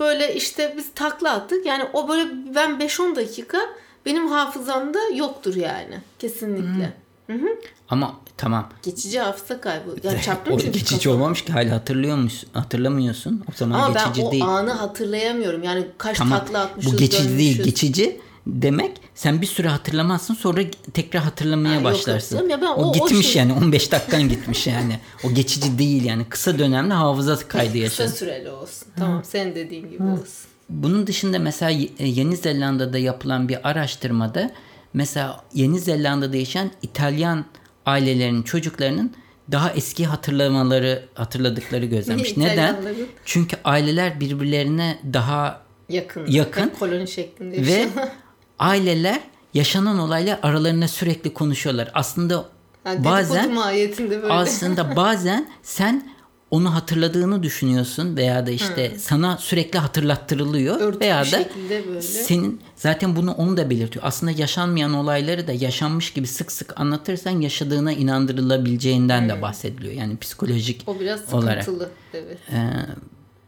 Böyle 0.00 0.34
işte 0.34 0.74
biz 0.76 0.90
takla 0.94 1.32
attık. 1.32 1.66
Yani 1.66 1.84
o 1.92 2.08
böyle 2.08 2.30
ben 2.54 2.70
5-10 2.70 3.16
dakika 3.16 3.58
benim 4.06 4.28
hafızamda 4.28 4.98
yoktur 5.14 5.54
yani. 5.54 6.00
Kesinlikle. 6.18 6.84
Hı 6.84 6.92
hı. 7.34 7.46
Ama 7.88 8.14
tamam. 8.36 8.68
Geçici 8.82 9.20
hafıza 9.20 9.60
kaybı. 9.60 9.96
Yani 10.02 10.22
çarptım 10.22 10.54
o 10.54 10.58
çünkü 10.58 10.72
geçici 10.72 10.96
kafamı. 10.96 11.14
olmamış 11.14 11.44
ki 11.44 11.52
hala 11.52 11.74
hatırlıyor 11.74 12.16
musun? 12.16 12.48
Hatırlamıyorsun. 12.52 13.44
O 13.48 13.52
zaman 13.56 13.78
Ama 13.80 13.94
ben 13.94 14.04
geçici 14.06 14.26
o 14.26 14.32
değil. 14.32 14.44
anı 14.44 14.70
hatırlayamıyorum. 14.72 15.62
Yani 15.62 15.86
kaç 15.98 16.18
Tamam. 16.18 16.38
takla 16.38 16.60
atmışız, 16.60 16.92
Bu 16.92 16.96
geçici 16.96 17.28
değil. 17.28 17.38
dönmüşüz. 17.58 17.64
Geçici 17.64 18.20
demek 18.46 18.96
sen 19.14 19.40
bir 19.40 19.46
süre 19.46 19.68
hatırlamazsın 19.68 20.34
sonra 20.34 20.60
tekrar 20.94 21.22
hatırlamaya 21.22 21.70
Ha, 21.70 21.74
yok, 21.74 21.84
başlarsın. 21.84 22.38
yok. 22.38 22.50
Ya 22.50 22.60
ben 22.60 22.66
o, 22.66 22.74
o- 22.74 22.90
o 22.90 22.92
gitmiş 22.92 23.26
şey- 23.26 23.42
yani 23.42 23.52
15 23.52 23.92
dakikan 23.92 24.28
gitmiş 24.28 24.66
yani. 24.66 24.98
O 25.24 25.30
geçici 25.34 25.78
değil 25.78 26.04
yani. 26.04 26.24
Kısa 26.28 26.58
dönemli 26.58 26.92
hafıza 26.94 27.38
kaydı 27.48 27.66
Kısa 27.72 27.78
yaşadın. 27.78 28.10
süreli 28.12 28.50
olsun. 28.50 28.88
Tamam 28.98 29.22
senin 29.24 29.54
dediğin 29.54 29.90
gibi 29.90 30.02
olsun. 30.02 30.48
Bunun 30.70 31.06
dışında 31.06 31.38
mesela 31.38 31.70
Ye- 31.70 31.90
Yeni 31.98 32.36
Zelanda'da 32.36 32.98
yapılan 32.98 33.48
bir 33.48 33.68
araştırmada 33.68 34.50
mesela 34.98 35.44
Yeni 35.54 35.80
Zelanda'da 35.80 36.36
yaşayan 36.36 36.70
İtalyan 36.82 37.44
ailelerin 37.86 38.42
çocuklarının 38.42 39.12
daha 39.52 39.70
eski 39.72 40.06
hatırlamaları 40.06 41.04
hatırladıkları 41.14 41.86
gözlenmiş. 41.86 42.36
Neden? 42.36 42.76
Çünkü 43.24 43.56
aileler 43.64 44.20
birbirlerine 44.20 44.98
daha 45.12 45.62
Yakın. 45.88 46.26
Yakın. 46.26 46.68
Koloni 46.78 47.08
şeklinde 47.08 47.66
ve 47.66 47.88
aileler 48.58 49.20
yaşanan 49.54 49.98
olaylar 49.98 50.38
aralarında 50.42 50.88
sürekli 50.88 51.34
konuşuyorlar. 51.34 51.90
Aslında 51.94 52.44
Yani 52.84 53.04
bazen 53.04 53.56
böyle. 53.56 54.32
aslında 54.32 54.96
bazen 54.96 55.50
sen 55.62 56.10
onu 56.50 56.74
hatırladığını 56.74 57.42
düşünüyorsun 57.42 58.16
veya 58.16 58.46
da 58.46 58.50
işte 58.50 58.92
sana 58.98 59.36
sürekli 59.36 59.78
hatırlattırılıyor 59.78 60.80
Örtük 60.80 61.00
veya 61.02 61.24
da 61.24 61.44
böyle. 61.70 62.02
senin 62.02 62.60
zaten 62.76 63.16
bunu 63.16 63.32
onu 63.32 63.56
da 63.56 63.70
belirtiyor. 63.70 64.04
Aslında 64.08 64.32
yaşanmayan 64.32 64.94
olayları 64.94 65.46
da 65.46 65.52
yaşanmış 65.52 66.10
gibi 66.12 66.26
sık 66.26 66.52
sık 66.52 66.80
anlatırsan 66.80 67.40
yaşadığına 67.40 67.92
inandırılabileceğinden 67.92 69.28
de 69.28 69.42
bahsediliyor. 69.42 69.92
Yani 69.94 70.16
psikolojik 70.16 70.82
o 70.86 71.00
biraz 71.00 71.34
olarak. 71.34 71.64
sıkıntılı. 71.64 71.90
Evet. 72.14 72.38
Ee, 72.52 72.56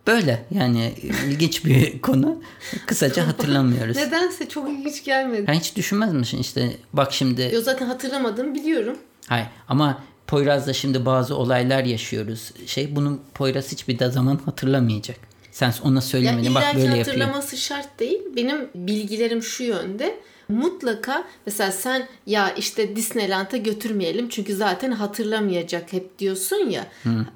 böyle 0.07 0.45
yani 0.51 0.95
ilginç 1.27 1.65
bir 1.65 2.01
konu. 2.03 2.43
Kısaca 2.87 3.27
hatırlamıyoruz. 3.29 3.97
Nedense 3.97 4.49
çok 4.49 4.71
ilginç 4.71 5.05
gelmedi. 5.05 5.43
Sen 5.47 5.55
hiç 5.55 5.77
düşünmez 5.77 6.13
misin 6.13 6.39
işte 6.39 6.77
bak 6.93 7.13
şimdi 7.13 7.51
Yo 7.55 7.61
zaten 7.61 7.87
hatırlamadım 7.87 8.55
biliyorum. 8.55 8.97
hayır 9.29 9.47
ama 9.69 10.03
Poyraz'da 10.31 10.73
şimdi 10.73 11.07
bazı 11.07 11.37
olaylar 11.37 11.85
yaşıyoruz. 11.85 12.53
Şey 12.67 12.97
bunu 12.97 13.19
Poyraz 13.35 13.73
hiçbir 13.73 13.99
de 13.99 14.11
zaman 14.11 14.41
hatırlamayacak. 14.45 15.17
Sen 15.53 15.73
ona 15.85 16.01
söylemedin 16.01 16.55
bak 16.55 16.63
illaki 16.63 16.77
böyle 16.77 16.87
yapıyor. 16.99 17.07
hatırlaması 17.07 17.57
şart 17.57 18.01
değil. 18.01 18.19
Benim 18.37 18.69
bilgilerim 18.75 19.43
şu 19.43 19.65
yönde. 19.65 20.17
Mutlaka 20.49 21.25
mesela 21.47 21.73
sen 21.73 22.09
ya 22.27 22.55
işte 22.55 22.97
Disneyland'a 22.97 23.57
götürmeyelim 23.57 24.29
çünkü 24.29 24.55
zaten 24.55 24.93
hatırlamayacak 24.93 25.93
hep 25.93 26.19
diyorsun 26.19 26.57
ya. 26.71 26.87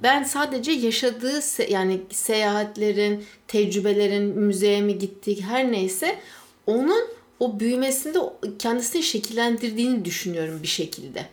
Ben 0.03 0.23
sadece 0.23 0.73
yaşadığı 0.73 1.39
se- 1.39 1.73
yani 1.73 2.01
seyahatlerin, 2.11 3.25
tecrübelerin, 3.49 4.23
müzeye 4.39 4.81
mi 4.81 4.99
gittik 4.99 5.41
her 5.49 5.73
neyse 5.73 6.19
onun 6.67 7.05
o 7.41 7.61
büyümesinde 7.61 8.19
kendisini 8.59 9.03
şekillendirdiğini 9.03 10.05
düşünüyorum 10.05 10.63
bir 10.63 10.69
şekilde. 10.69 11.27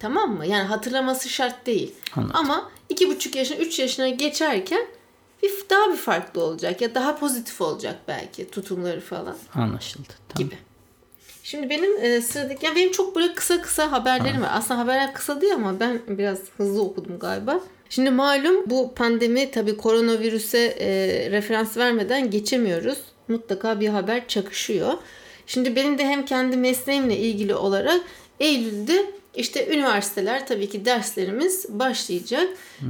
Tamam 0.00 0.36
mı? 0.36 0.46
Yani 0.46 0.62
hatırlaması 0.62 1.28
şart 1.28 1.66
değil. 1.66 1.92
Anladım. 2.16 2.36
Ama 2.36 2.70
iki 2.88 3.08
buçuk 3.08 3.36
yaşına, 3.36 3.56
üç 3.56 3.78
yaşına 3.78 4.08
geçerken 4.08 4.86
bir 5.42 5.52
daha 5.70 5.92
bir 5.92 5.96
farklı 5.96 6.42
olacak 6.42 6.80
ya 6.80 6.94
daha 6.94 7.18
pozitif 7.18 7.60
olacak 7.60 7.96
belki 8.08 8.50
tutumları 8.50 9.00
falan 9.00 9.36
Anlaşıldı. 9.54 10.08
Tamam. 10.28 10.48
gibi. 10.50 10.58
Şimdi 11.42 11.70
benim 11.70 12.04
e, 12.04 12.20
sıradaki 12.20 12.66
yani 12.66 12.76
benim 12.76 12.92
çok 12.92 13.16
böyle 13.16 13.34
kısa 13.34 13.62
kısa 13.62 13.92
haberlerim 13.92 14.42
var. 14.42 14.50
Aslında 14.52 14.80
haberler 14.80 15.14
kısa 15.14 15.40
değil 15.40 15.54
ama 15.54 15.80
ben 15.80 16.00
biraz 16.08 16.38
hızlı 16.56 16.82
okudum 16.82 17.18
galiba. 17.18 17.60
Şimdi 17.90 18.10
malum 18.10 18.70
bu 18.70 18.94
pandemi 18.94 19.50
tabii 19.50 19.76
koronavirüse 19.76 20.58
e, 20.58 20.86
referans 21.30 21.76
vermeden 21.76 22.30
geçemiyoruz. 22.30 22.98
Mutlaka 23.28 23.80
bir 23.80 23.88
haber 23.88 24.28
çakışıyor. 24.28 24.92
Şimdi 25.46 25.76
benim 25.76 25.98
de 25.98 26.06
hem 26.06 26.24
kendi 26.24 26.56
mesleğimle 26.56 27.16
ilgili 27.16 27.54
olarak 27.54 28.00
Eylül'de 28.40 29.06
işte 29.34 29.66
üniversiteler 29.74 30.46
tabii 30.46 30.68
ki 30.68 30.84
derslerimiz 30.84 31.66
başlayacak. 31.68 32.48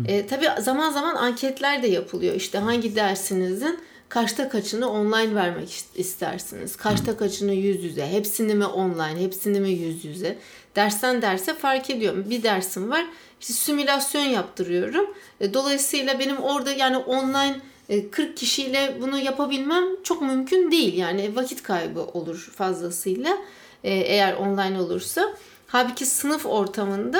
E, 0.09 0.27
tabii 0.27 0.47
zaman 0.62 0.90
zaman 0.90 1.14
anketler 1.14 1.83
de 1.83 1.87
yapılıyor. 1.88 2.35
İşte 2.35 2.59
hangi 2.59 2.97
dersinizin 2.97 3.79
kaçta 4.09 4.49
kaçını 4.49 4.90
online 4.90 5.35
vermek 5.35 5.69
ist- 5.71 5.97
istersiniz? 5.97 6.77
Kaçta 6.77 7.17
kaçını 7.17 7.53
yüz 7.53 7.85
yüze? 7.85 8.07
Hepsini 8.07 8.55
mi 8.55 8.67
online? 8.67 9.21
Hepsini 9.25 9.61
mi 9.61 9.71
yüz 9.71 10.05
yüze? 10.05 10.38
Dersten 10.77 11.23
derse 11.23 11.55
fark 11.55 11.90
ediyorum. 11.90 12.25
Bir 12.31 12.43
dersim 12.43 12.90
var. 12.90 13.05
İşte 13.40 13.53
simülasyon 13.53 14.23
yaptırıyorum. 14.23 15.07
E, 15.40 15.55
Dolayısıyla 15.55 16.19
benim 16.19 16.37
orada 16.37 16.71
yani 16.73 16.97
online 16.97 17.57
40 18.11 18.37
kişiyle 18.37 18.97
bunu 19.01 19.18
yapabilmem 19.18 19.85
çok 20.03 20.23
mümkün 20.23 20.70
değil. 20.70 20.94
Yani 20.94 21.37
vakit 21.37 21.62
kaybı 21.62 22.01
olur 22.01 22.51
fazlasıyla 22.57 23.38
e, 23.85 23.94
eğer 23.94 24.35
online 24.35 24.81
olursa. 24.81 25.35
Halbuki 25.66 26.07
sınıf 26.07 26.47
ortamında 26.47 27.18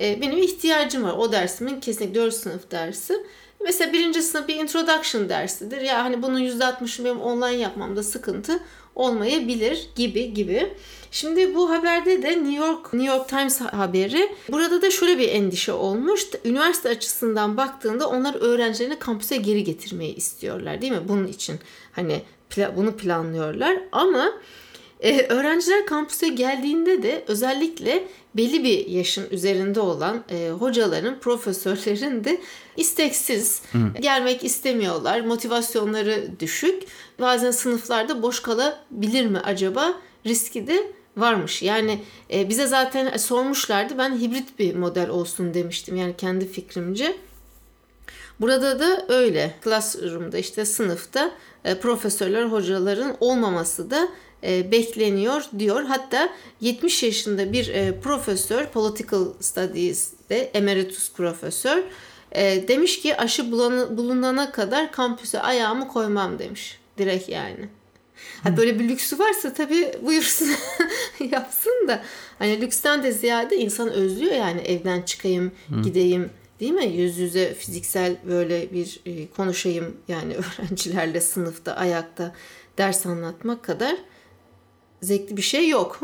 e, 0.00 0.20
benim 0.20 0.38
ihtiyacım 0.38 1.04
var. 1.04 1.12
O 1.12 1.32
dersimin 1.32 1.80
kesinlikle 1.80 2.14
4 2.20 2.34
sınıf 2.34 2.70
dersi. 2.70 3.26
Mesela 3.60 3.92
birinci 3.92 4.22
sınıf 4.22 4.48
bir 4.48 4.56
introduction 4.56 5.28
dersidir. 5.28 5.80
Ya 5.80 6.04
hani 6.04 6.22
bunun 6.22 6.40
%60'ını 6.40 7.04
benim 7.04 7.20
online 7.20 7.60
yapmamda 7.60 8.02
sıkıntı 8.02 8.60
olmayabilir 8.94 9.88
gibi 9.96 10.34
gibi. 10.34 10.72
Şimdi 11.10 11.54
bu 11.54 11.70
haberde 11.70 12.22
de 12.22 12.30
New 12.30 12.54
York 12.66 12.92
New 12.92 13.14
York 13.14 13.28
Times 13.28 13.60
haberi. 13.60 14.28
Burada 14.48 14.82
da 14.82 14.90
şöyle 14.90 15.18
bir 15.18 15.28
endişe 15.28 15.72
olmuş. 15.72 16.26
Üniversite 16.44 16.88
açısından 16.88 17.56
baktığında 17.56 18.08
onlar 18.08 18.34
öğrencilerini 18.34 18.98
kampüse 18.98 19.36
geri 19.36 19.64
getirmeyi 19.64 20.14
istiyorlar 20.14 20.80
değil 20.80 20.92
mi? 20.92 21.08
Bunun 21.08 21.26
için 21.26 21.56
hani 21.92 22.22
bunu 22.76 22.96
planlıyorlar 22.96 23.78
ama 23.92 24.32
ee, 25.00 25.26
öğrenciler 25.28 25.86
kampüse 25.86 26.28
geldiğinde 26.28 27.02
de 27.02 27.24
özellikle 27.28 28.08
belli 28.36 28.64
bir 28.64 28.86
yaşın 28.86 29.30
üzerinde 29.30 29.80
olan 29.80 30.24
e, 30.30 30.50
hocaların, 30.50 31.18
profesörlerin 31.20 32.24
de 32.24 32.40
isteksiz 32.76 33.62
gelmek 34.00 34.44
istemiyorlar. 34.44 35.20
Motivasyonları 35.20 36.40
düşük. 36.40 36.82
Bazen 37.20 37.50
sınıflarda 37.50 38.22
boş 38.22 38.40
kalabilir 38.40 39.26
mi 39.26 39.38
acaba? 39.38 39.94
Riski 40.26 40.66
de 40.66 40.92
varmış. 41.16 41.62
Yani 41.62 42.00
e, 42.32 42.48
bize 42.48 42.66
zaten 42.66 43.16
sormuşlardı. 43.16 43.98
Ben 43.98 44.20
hibrit 44.20 44.58
bir 44.58 44.74
model 44.74 45.08
olsun 45.08 45.54
demiştim. 45.54 45.96
Yani 45.96 46.16
kendi 46.16 46.52
fikrimce. 46.52 47.16
Burada 48.40 48.80
da 48.80 49.04
öyle. 49.08 49.54
Classroom'da 49.64 50.38
işte 50.38 50.64
sınıfta 50.64 51.30
e, 51.64 51.78
profesörler, 51.78 52.44
hocaların 52.44 53.16
olmaması 53.20 53.90
da 53.90 54.08
e, 54.44 54.70
bekleniyor 54.72 55.44
diyor. 55.58 55.84
Hatta 55.84 56.28
70 56.60 57.02
yaşında 57.02 57.52
bir 57.52 57.68
e, 57.68 58.00
profesör, 58.00 58.66
Political 58.66 59.24
Studies'de 59.40 60.38
emeritus 60.38 61.12
profesör 61.12 61.82
e, 62.32 62.68
demiş 62.68 63.00
ki 63.02 63.16
aşı 63.16 63.50
bulan- 63.52 63.96
bulunana 63.96 64.52
kadar 64.52 64.92
kampüse 64.92 65.40
ayağımı 65.40 65.88
koymam 65.88 66.38
demiş. 66.38 66.78
Direkt 66.98 67.28
yani. 67.28 67.68
Ha 68.42 68.56
böyle 68.56 68.78
bir 68.80 68.88
lüksü 68.88 69.18
varsa 69.18 69.52
tabii 69.52 69.92
buyursun 70.02 70.48
yapsın 71.30 71.88
da 71.88 72.02
hani 72.38 72.60
lüksten 72.60 73.02
de 73.02 73.12
ziyade 73.12 73.56
insan 73.56 73.90
özlüyor 73.90 74.32
yani 74.32 74.60
evden 74.60 75.02
çıkayım, 75.02 75.52
gideyim 75.82 76.30
değil 76.60 76.72
mi? 76.72 76.86
Yüz 76.86 77.18
yüze 77.18 77.54
fiziksel 77.54 78.16
böyle 78.28 78.72
bir 78.72 79.00
e, 79.06 79.26
konuşayım 79.30 79.96
yani 80.08 80.34
öğrencilerle 80.58 81.20
sınıfta 81.20 81.74
ayakta 81.74 82.34
ders 82.78 83.06
anlatmak 83.06 83.64
kadar 83.64 83.96
zevkli 85.02 85.36
bir 85.36 85.42
şey 85.42 85.68
yok. 85.68 86.00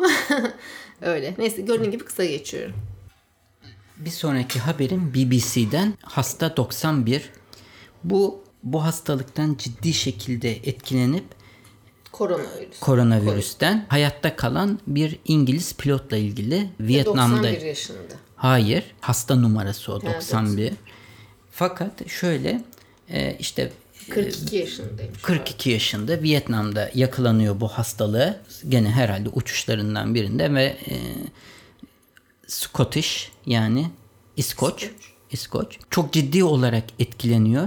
Öyle. 1.01 1.35
Neyse 1.39 1.63
gördüğün 1.63 1.91
gibi 1.91 2.05
kısa 2.05 2.25
geçiyorum. 2.25 2.75
Bir 3.97 4.11
sonraki 4.11 4.59
haberim 4.59 5.15
BBC'den 5.15 5.95
hasta 6.03 6.57
91. 6.57 7.31
Bu 8.05 8.45
bu 8.63 8.85
hastalıktan 8.85 9.57
ciddi 9.59 9.93
şekilde 9.93 10.51
etkilenip 10.53 11.25
Koronavirüs. 12.13 12.81
koronavirüsten 12.81 13.87
hayatta 13.89 14.37
kalan 14.37 14.79
bir 14.87 15.19
İngiliz 15.25 15.75
pilotla 15.75 16.17
ilgili 16.17 16.71
Vietnam'da 16.81 17.43
91 17.43 17.61
yaşında. 17.61 17.99
Hayır. 18.37 18.85
Hasta 19.01 19.35
numarası 19.35 19.93
o 19.93 20.03
Ha, 20.05 20.15
91. 20.15 20.73
Fakat 21.51 22.09
şöyle 22.09 22.65
e, 23.09 23.37
işte 23.39 23.73
42 24.09 24.57
yaşındaymış. 24.57 25.23
42 25.23 25.71
yaşında 25.71 26.23
Vietnam'da 26.23 26.91
yakalanıyor 26.95 27.61
bu 27.61 27.69
hastalığı. 27.69 28.41
Gene 28.69 28.91
herhalde 28.91 29.29
uçuşlarından 29.29 30.15
birinde 30.15 30.55
ve 30.55 30.65
e, 30.65 30.95
Scottish 32.47 33.31
yani 33.47 33.91
İskoç, 34.37 34.83
İskoç. 34.83 35.01
İskoç 35.31 35.79
çok 35.91 36.13
ciddi 36.13 36.45
olarak 36.45 36.85
etkileniyor. 36.99 37.67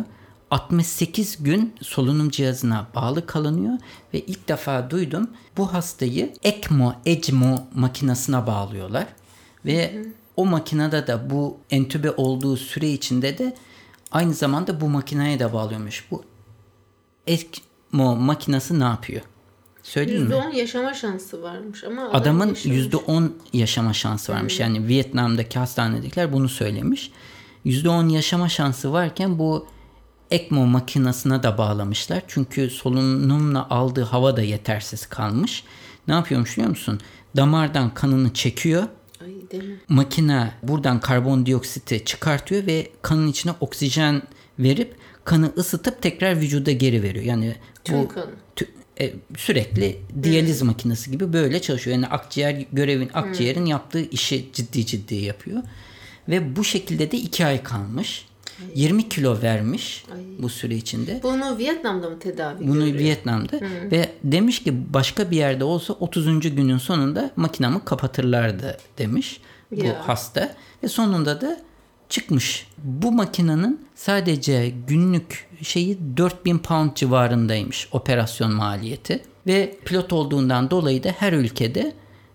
68 0.51 1.43
gün 1.43 1.75
solunum 1.81 2.29
cihazına 2.29 2.87
bağlı 2.95 3.25
kalınıyor 3.25 3.77
ve 4.13 4.19
ilk 4.19 4.47
defa 4.47 4.89
duydum 4.89 5.29
bu 5.57 5.73
hastayı 5.73 6.33
ECMO, 6.43 6.95
ECMO 7.05 7.67
makinesine 7.75 8.47
bağlıyorlar 8.47 9.07
ve 9.65 10.05
o 10.35 10.45
makinede 10.45 11.07
de 11.07 11.29
bu 11.29 11.57
entübe 11.69 12.11
olduğu 12.11 12.57
süre 12.57 12.89
içinde 12.89 13.37
de 13.37 13.55
aynı 14.13 14.33
zamanda 14.33 14.81
bu 14.81 14.89
makineye 14.89 15.39
de 15.39 15.53
bağlıyormuş. 15.53 16.05
Bu 16.11 16.23
ECMO 17.27 18.15
makinesi 18.15 18.79
ne 18.79 18.83
yapıyor? 18.83 19.21
Söyleyeyim 19.83 20.23
mi? 20.23 20.33
%10 20.33 20.55
yaşama 20.55 20.93
şansı 20.93 21.41
varmış 21.41 21.83
ama 21.83 22.01
adam 22.01 22.21
Adamın 22.21 22.47
yaşamış. 22.47 22.65
%10 22.65 23.29
yaşama 23.53 23.93
şansı 23.93 24.31
varmış. 24.31 24.59
Yani 24.59 24.87
Vietnam'daki 24.87 25.59
hastanedekiler 25.59 26.33
bunu 26.33 26.49
söylemiş. 26.49 27.11
%10 27.65 28.09
yaşama 28.09 28.49
şansı 28.49 28.93
varken 28.93 29.39
bu 29.39 29.67
ECMO 30.31 30.65
makinesine 30.65 31.43
de 31.43 31.57
bağlamışlar. 31.57 32.23
Çünkü 32.27 32.69
solunumla 32.69 33.67
aldığı 33.69 34.03
hava 34.03 34.37
da 34.37 34.41
yetersiz 34.41 35.05
kalmış. 35.05 35.63
Ne 36.07 36.13
yapıyormuş 36.13 36.57
biliyor 36.57 36.69
musun? 36.69 36.99
Damardan 37.35 37.93
kanını 37.93 38.33
çekiyor. 38.33 38.83
Ay 39.53 39.61
deme. 39.61 39.73
Makine 39.89 40.51
buradan 40.63 40.99
karbondioksiti 40.99 42.05
çıkartıyor 42.05 42.67
ve 42.67 42.87
kanın 43.01 43.27
içine 43.27 43.53
oksijen 43.59 44.21
verip 44.59 44.95
kanı 45.23 45.51
ısıtıp 45.57 46.01
tekrar 46.01 46.39
vücuda 46.41 46.71
geri 46.71 47.03
veriyor. 47.03 47.25
Yani 47.25 47.55
Tüm 47.83 47.95
bu 47.97 48.07
tü- 48.55 48.67
e, 48.99 49.13
sürekli 49.37 49.97
diyaliz 50.23 50.61
makinesi 50.61 51.11
gibi 51.11 51.33
böyle 51.33 51.61
çalışıyor. 51.61 51.95
Yani 51.95 52.07
akciğer 52.07 52.65
görevin 52.73 53.09
akciğerin 53.13 53.65
yaptığı 53.65 54.01
işi 54.09 54.49
ciddi 54.53 54.85
ciddi 54.85 55.15
yapıyor. 55.15 55.63
Ve 56.29 56.55
bu 56.55 56.63
şekilde 56.63 57.11
de 57.11 57.17
iki 57.17 57.45
ay 57.45 57.63
kalmış. 57.63 58.25
20 58.75 59.09
kilo 59.09 59.41
vermiş 59.41 60.05
bu 60.39 60.49
süre 60.49 60.75
içinde. 60.75 61.19
Bunu 61.23 61.57
Vietnam'da 61.57 62.09
mı 62.09 62.19
tedavi 62.19 62.67
Bunu 62.67 62.79
görüyor? 62.79 62.99
Vietnam'da 62.99 63.59
ve 63.91 64.09
demiş 64.23 64.63
ki 64.63 64.93
başka 64.93 65.31
bir 65.31 65.37
yerde 65.37 65.63
olsa 65.63 65.93
30. 65.93 66.55
günün 66.55 66.77
sonunda 66.77 67.31
makinamı 67.35 67.85
kapatırlardı 67.85 68.77
demiş 68.97 69.41
bu 69.71 69.85
Ya. 69.85 70.07
hasta 70.07 70.55
ve 70.83 70.87
sonunda 70.87 71.41
da 71.41 71.59
çıkmış. 72.09 72.67
Bu 72.77 73.11
makinenin 73.11 73.85
sadece 73.95 74.73
günlük 74.87 75.47
şeyi 75.61 75.97
4000 76.17 76.59
pound 76.59 76.95
civarındaymış 76.95 77.87
operasyon 77.91 78.53
maliyeti 78.53 79.23
ve 79.47 79.77
pilot 79.85 80.13
olduğundan 80.13 80.69
dolayı 80.69 81.03
da 81.03 81.09
her 81.09 81.33
ülkede 81.33 81.93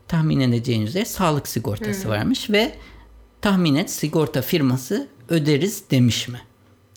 tahmin 0.09 0.41
edeceğiniz 0.41 0.89
üzere 0.89 1.05
sağlık 1.05 1.49
sigortası 1.49 2.09
varmış 2.09 2.51
ve 2.51 2.75
tahmin 3.41 3.75
et 3.75 3.91
sigorta 3.91 4.43
firması 4.43 5.09
öderiz 5.29 5.83
demiş 5.91 6.29
mi? 6.29 6.41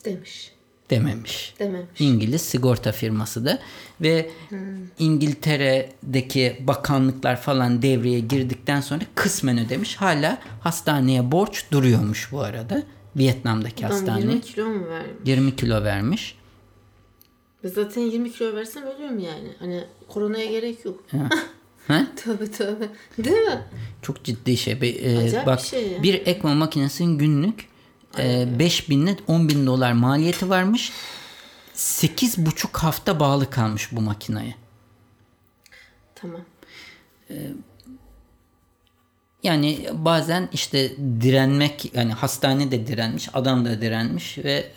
Demiş. 0.05 0.51
Dememiş. 0.89 1.53
Dememiş. 1.59 2.01
İngiliz 2.01 2.41
sigorta 2.41 2.91
firması 2.91 3.45
da 3.45 3.59
ve 4.01 4.29
İngiltere'deki 4.99 6.57
bakanlıklar 6.59 7.41
falan 7.41 7.81
devreye 7.81 8.19
girdikten 8.19 8.81
sonra 8.81 9.01
kısmen 9.15 9.57
ödemiş. 9.57 9.95
Hala 9.95 10.37
hastaneye 10.61 11.31
borç 11.31 11.71
duruyormuş 11.71 12.31
bu 12.31 12.41
arada. 12.41 12.83
Vietnam'daki 13.15 13.85
Adam 13.85 13.97
hastane 13.97 14.19
20 14.19 14.31
20, 14.33 14.41
kilo 14.41 14.65
mu 14.69 14.85
vermiş? 14.89 15.55
kilo 15.55 15.83
vermiş. 15.83 16.37
Zaten 17.63 18.01
20 18.01 18.31
kilo 18.31 18.55
versem 18.55 18.83
ölüyorum 18.83 19.19
yani. 19.19 19.47
Hani 19.59 19.83
koronaya 20.07 20.45
gerek 20.45 20.85
yok. 20.85 21.03
Ha? 21.87 22.07
Tövbe 22.15 22.51
tövbe. 22.51 22.89
Değil 23.17 23.41
mi? 23.41 23.61
Çok 24.01 24.23
ciddi 24.23 24.57
şey. 24.57 24.81
Be- 24.81 24.87
e, 24.87 25.17
Acayip 25.17 25.47
bak 25.47 25.59
bir 25.59 25.63
şey 25.67 25.91
ya. 25.91 26.03
bir 26.03 26.27
ECMO 26.27 26.55
makinesinin 26.55 27.17
günlük 27.17 27.70
e, 28.17 28.59
5 28.59 28.89
bin 28.89 29.05
ile 29.07 29.17
10 29.27 29.49
bin 29.49 29.65
dolar 29.65 29.91
maliyeti 29.91 30.49
varmış. 30.49 30.91
8,5 31.75 32.77
hafta 32.77 33.19
bağlı 33.19 33.49
kalmış 33.49 33.91
bu 33.91 34.01
makineye. 34.01 34.55
Tamam. 36.15 36.41
Yani 39.43 39.89
bazen 39.93 40.49
işte 40.53 40.91
direnmek 41.21 41.95
yani 41.95 42.13
hastane 42.13 42.71
de 42.71 42.87
direnmiş, 42.87 43.29
adam 43.33 43.65
da 43.65 43.81
direnmiş 43.81 44.37
ve 44.37 44.53
e, 44.53 44.71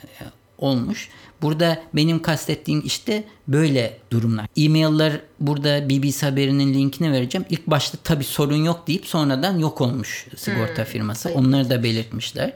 olmuş. 0.58 1.08
Burada 1.44 1.82
benim 1.94 2.22
kastettiğim 2.22 2.82
işte 2.84 3.24
böyle 3.48 3.98
durumlar. 4.10 4.46
E-mailler 4.56 5.20
burada 5.40 5.88
BBC 5.88 6.26
Haberinin 6.26 6.74
linkini 6.74 7.12
vereceğim. 7.12 7.46
İlk 7.50 7.66
başta 7.66 7.98
tabii 8.04 8.24
sorun 8.24 8.64
yok 8.64 8.86
deyip 8.86 9.06
sonradan 9.06 9.58
yok 9.58 9.80
olmuş 9.80 10.26
sigorta 10.36 10.84
firması. 10.84 11.30
Onları 11.34 11.70
da 11.70 11.82
belirtmişler. 11.82 12.54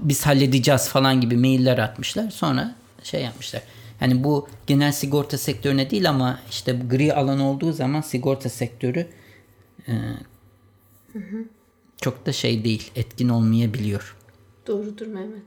Biz 0.00 0.26
halledeceğiz 0.26 0.88
falan 0.88 1.20
gibi 1.20 1.36
mailler 1.36 1.78
atmışlar. 1.78 2.30
Sonra 2.30 2.74
şey 3.02 3.22
yapmışlar. 3.22 3.62
Yani 4.00 4.24
bu 4.24 4.48
genel 4.66 4.92
sigorta 4.92 5.38
sektörüne 5.38 5.90
değil 5.90 6.10
ama 6.10 6.38
işte 6.50 6.80
gri 6.90 7.14
alan 7.14 7.40
olduğu 7.40 7.72
zaman 7.72 8.00
sigorta 8.00 8.48
sektörü 8.48 9.06
çok 12.00 12.26
da 12.26 12.32
şey 12.32 12.64
değil, 12.64 12.90
etkin 12.96 13.28
olmayabiliyor. 13.28 14.16
Doğrudur 14.66 15.06
Mehmet. 15.06 15.42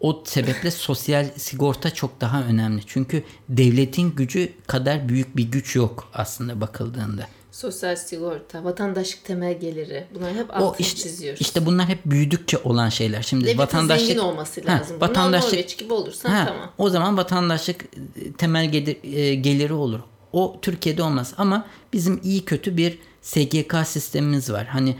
O 0.00 0.22
sebeple 0.26 0.70
sosyal 0.70 1.26
sigorta 1.36 1.90
çok 1.90 2.20
daha 2.20 2.42
önemli. 2.42 2.82
Çünkü 2.86 3.22
devletin 3.48 4.10
gücü 4.16 4.52
kadar 4.66 5.08
büyük 5.08 5.36
bir 5.36 5.44
güç 5.44 5.76
yok 5.76 6.08
aslında 6.14 6.60
bakıldığında. 6.60 7.26
Sosyal 7.52 7.96
sigorta, 7.96 8.64
vatandaşlık 8.64 9.24
temel 9.24 9.60
geliri. 9.60 10.06
Bunlar 10.14 10.34
hep 10.34 10.56
altını 10.56 10.86
işte, 10.86 11.02
çiziyoruz. 11.02 11.40
işte 11.40 11.66
bunlar 11.66 11.88
hep 11.88 11.98
büyüdükçe 12.06 12.58
olan 12.58 12.88
şeyler. 12.88 13.22
Şimdi 13.22 13.44
Devletin 13.44 13.58
vatandaşlık 13.58 14.06
zengin 14.06 14.20
olması 14.22 14.60
Ha, 14.66 14.72
lazım. 14.72 14.96
Bunlar 14.96 15.08
vatandaşlık 15.08 15.78
gibi 15.78 15.92
olursan 15.92 16.30
Ha, 16.30 16.44
tamam. 16.46 16.70
O 16.78 16.90
zaman 16.90 17.16
vatandaşlık 17.16 17.84
e, 17.84 18.32
temel 18.38 18.70
gelir- 18.72 19.14
e, 19.16 19.34
geliri 19.34 19.72
olur. 19.72 20.00
O 20.32 20.58
Türkiye'de 20.62 21.02
olmaz 21.02 21.34
ama 21.38 21.66
bizim 21.92 22.20
iyi 22.24 22.44
kötü 22.44 22.76
bir 22.76 22.98
SGK 23.22 23.74
sistemimiz 23.86 24.52
var. 24.52 24.66
Hani 24.66 24.96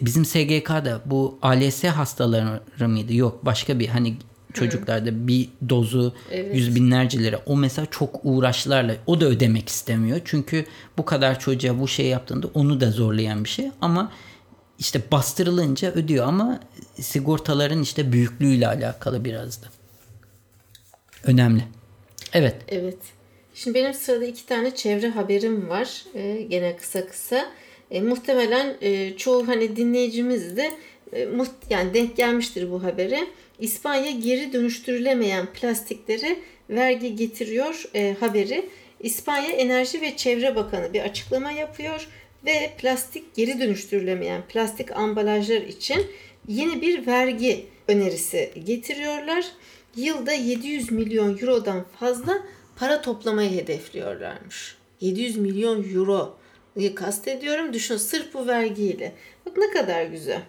bizim 0.00 0.24
SGK'da 0.24 1.00
bu 1.06 1.38
ALS 1.42 1.84
hastaları 1.84 2.88
mıydı? 2.88 3.14
Yok 3.14 3.44
başka 3.44 3.78
bir 3.78 3.88
hani 3.88 4.16
çocuklarda 4.54 5.28
bir 5.28 5.48
dozu 5.68 6.14
Evet. 6.30 6.56
yüz 6.56 6.74
binlerce 6.74 7.18
lira. 7.18 7.40
O 7.46 7.56
mesela 7.56 7.86
çok 7.90 8.20
uğraşlarla 8.24 8.96
o 9.06 9.20
da 9.20 9.26
ödemek 9.26 9.68
istemiyor. 9.68 10.20
Çünkü 10.24 10.66
bu 10.98 11.04
kadar 11.04 11.40
çocuğa 11.40 11.80
bu 11.80 11.88
şey 11.88 12.06
yaptığında 12.06 12.46
onu 12.54 12.80
da 12.80 12.90
zorlayan 12.90 13.44
bir 13.44 13.48
şey 13.48 13.70
ama 13.80 14.12
işte 14.78 15.02
bastırılınca 15.12 15.92
ödüyor 15.92 16.26
ama 16.26 16.60
sigortaların 17.00 17.82
işte 17.82 18.12
büyüklüğüyle 18.12 18.68
alakalı 18.68 19.24
biraz 19.24 19.62
da. 19.62 19.66
Önemli. 21.24 21.64
Evet. 22.32 22.56
Evet. 22.68 22.98
Şimdi 23.54 23.74
benim 23.78 23.94
sırada 23.94 24.24
iki 24.24 24.46
tane 24.46 24.74
çevre 24.74 25.08
haberim 25.10 25.68
var. 25.68 26.04
Ee, 26.14 26.46
gene 26.50 26.76
kısa 26.76 27.06
kısa. 27.06 27.50
E, 27.90 28.00
muhtemelen 28.00 28.76
e, 28.80 29.16
çoğu 29.16 29.48
hani 29.48 29.76
dinleyicimiz 29.76 30.56
de 30.56 30.70
e, 31.14 31.28
yani 31.70 31.94
denk 31.94 32.16
gelmiştir 32.16 32.70
bu 32.70 32.84
habere. 32.84 33.26
İspanya 33.58 34.10
geri 34.10 34.52
dönüştürülemeyen 34.52 35.46
plastiklere 35.46 36.36
vergi 36.70 37.16
getiriyor 37.16 37.84
e, 37.94 38.16
haberi. 38.20 38.68
İspanya 39.00 39.50
Enerji 39.50 40.00
ve 40.00 40.16
Çevre 40.16 40.56
Bakanı 40.56 40.92
bir 40.92 41.00
açıklama 41.00 41.50
yapıyor 41.50 42.08
ve 42.46 42.70
plastik 42.78 43.34
geri 43.34 43.60
dönüştürülemeyen 43.60 44.42
plastik 44.48 44.96
ambalajlar 44.96 45.60
için 45.60 46.06
yeni 46.48 46.82
bir 46.82 47.06
vergi 47.06 47.66
önerisi 47.88 48.52
getiriyorlar. 48.64 49.44
Yılda 49.96 50.32
700 50.32 50.92
milyon 50.92 51.38
eurodan 51.38 51.84
fazla 52.00 52.38
para 52.76 53.02
toplamayı 53.02 53.50
hedefliyorlarmış. 53.50 54.76
700 55.00 55.36
milyon 55.36 55.94
euro 55.94 56.39
kastediyorum. 56.94 57.72
Düşün 57.72 57.96
sırf 57.96 58.34
bu 58.34 58.46
vergiyle. 58.46 59.12
Bak 59.46 59.56
ne 59.56 59.70
kadar 59.70 60.04
güzel. 60.04 60.42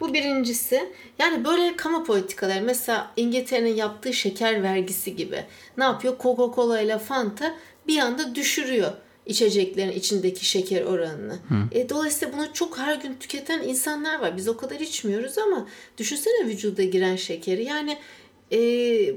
Bu 0.00 0.14
birincisi. 0.14 0.92
Yani 1.18 1.44
böyle 1.44 1.76
kamu 1.76 2.04
politikaları 2.04 2.64
mesela 2.64 3.12
İngiltere'nin 3.16 3.74
yaptığı 3.74 4.12
şeker 4.12 4.62
vergisi 4.62 5.16
gibi. 5.16 5.44
Ne 5.78 5.84
yapıyor? 5.84 6.18
Coca-Cola 6.18 6.82
ile 6.82 6.98
Fanta 6.98 7.54
bir 7.88 7.98
anda 7.98 8.34
düşürüyor 8.34 8.92
içeceklerin 9.26 9.92
içindeki 9.92 10.44
şeker 10.44 10.82
oranını. 10.82 11.38
E, 11.72 11.88
dolayısıyla 11.88 12.34
bunu 12.34 12.52
çok 12.52 12.78
her 12.78 12.96
gün 12.96 13.14
tüketen 13.14 13.62
insanlar 13.62 14.20
var. 14.20 14.36
Biz 14.36 14.48
o 14.48 14.56
kadar 14.56 14.80
içmiyoruz 14.80 15.38
ama 15.38 15.68
düşünsene 15.98 16.48
vücuda 16.48 16.82
giren 16.82 17.16
şekeri. 17.16 17.64
Yani 17.64 17.98
e, 18.52 18.58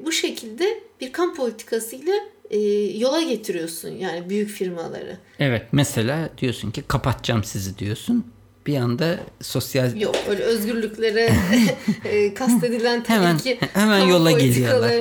bu 0.06 0.12
şekilde 0.12 0.84
bir 1.02 1.12
kamu 1.12 1.34
politikasıyla 1.34 2.14
e, 2.50 2.58
yola 2.98 3.22
getiriyorsun 3.22 3.90
yani 3.90 4.30
büyük 4.30 4.50
firmaları. 4.50 5.18
Evet. 5.40 5.64
Mesela 5.72 6.30
diyorsun 6.38 6.72
ki 6.72 6.82
kapatacağım 6.88 7.44
sizi 7.44 7.78
diyorsun. 7.78 8.26
bir 8.68 8.78
anda 8.78 9.20
sosyal 9.42 10.02
Yok 10.02 10.16
öyle 10.30 10.44
özgürlüklere 10.44 11.34
e, 12.06 12.34
kastedilen 12.34 13.04
tabii 13.04 13.18
Hemen- 13.18 13.38
ki 13.38 13.60
hemen 13.74 14.00
yola 14.00 14.32
geliyorlar. 14.32 14.92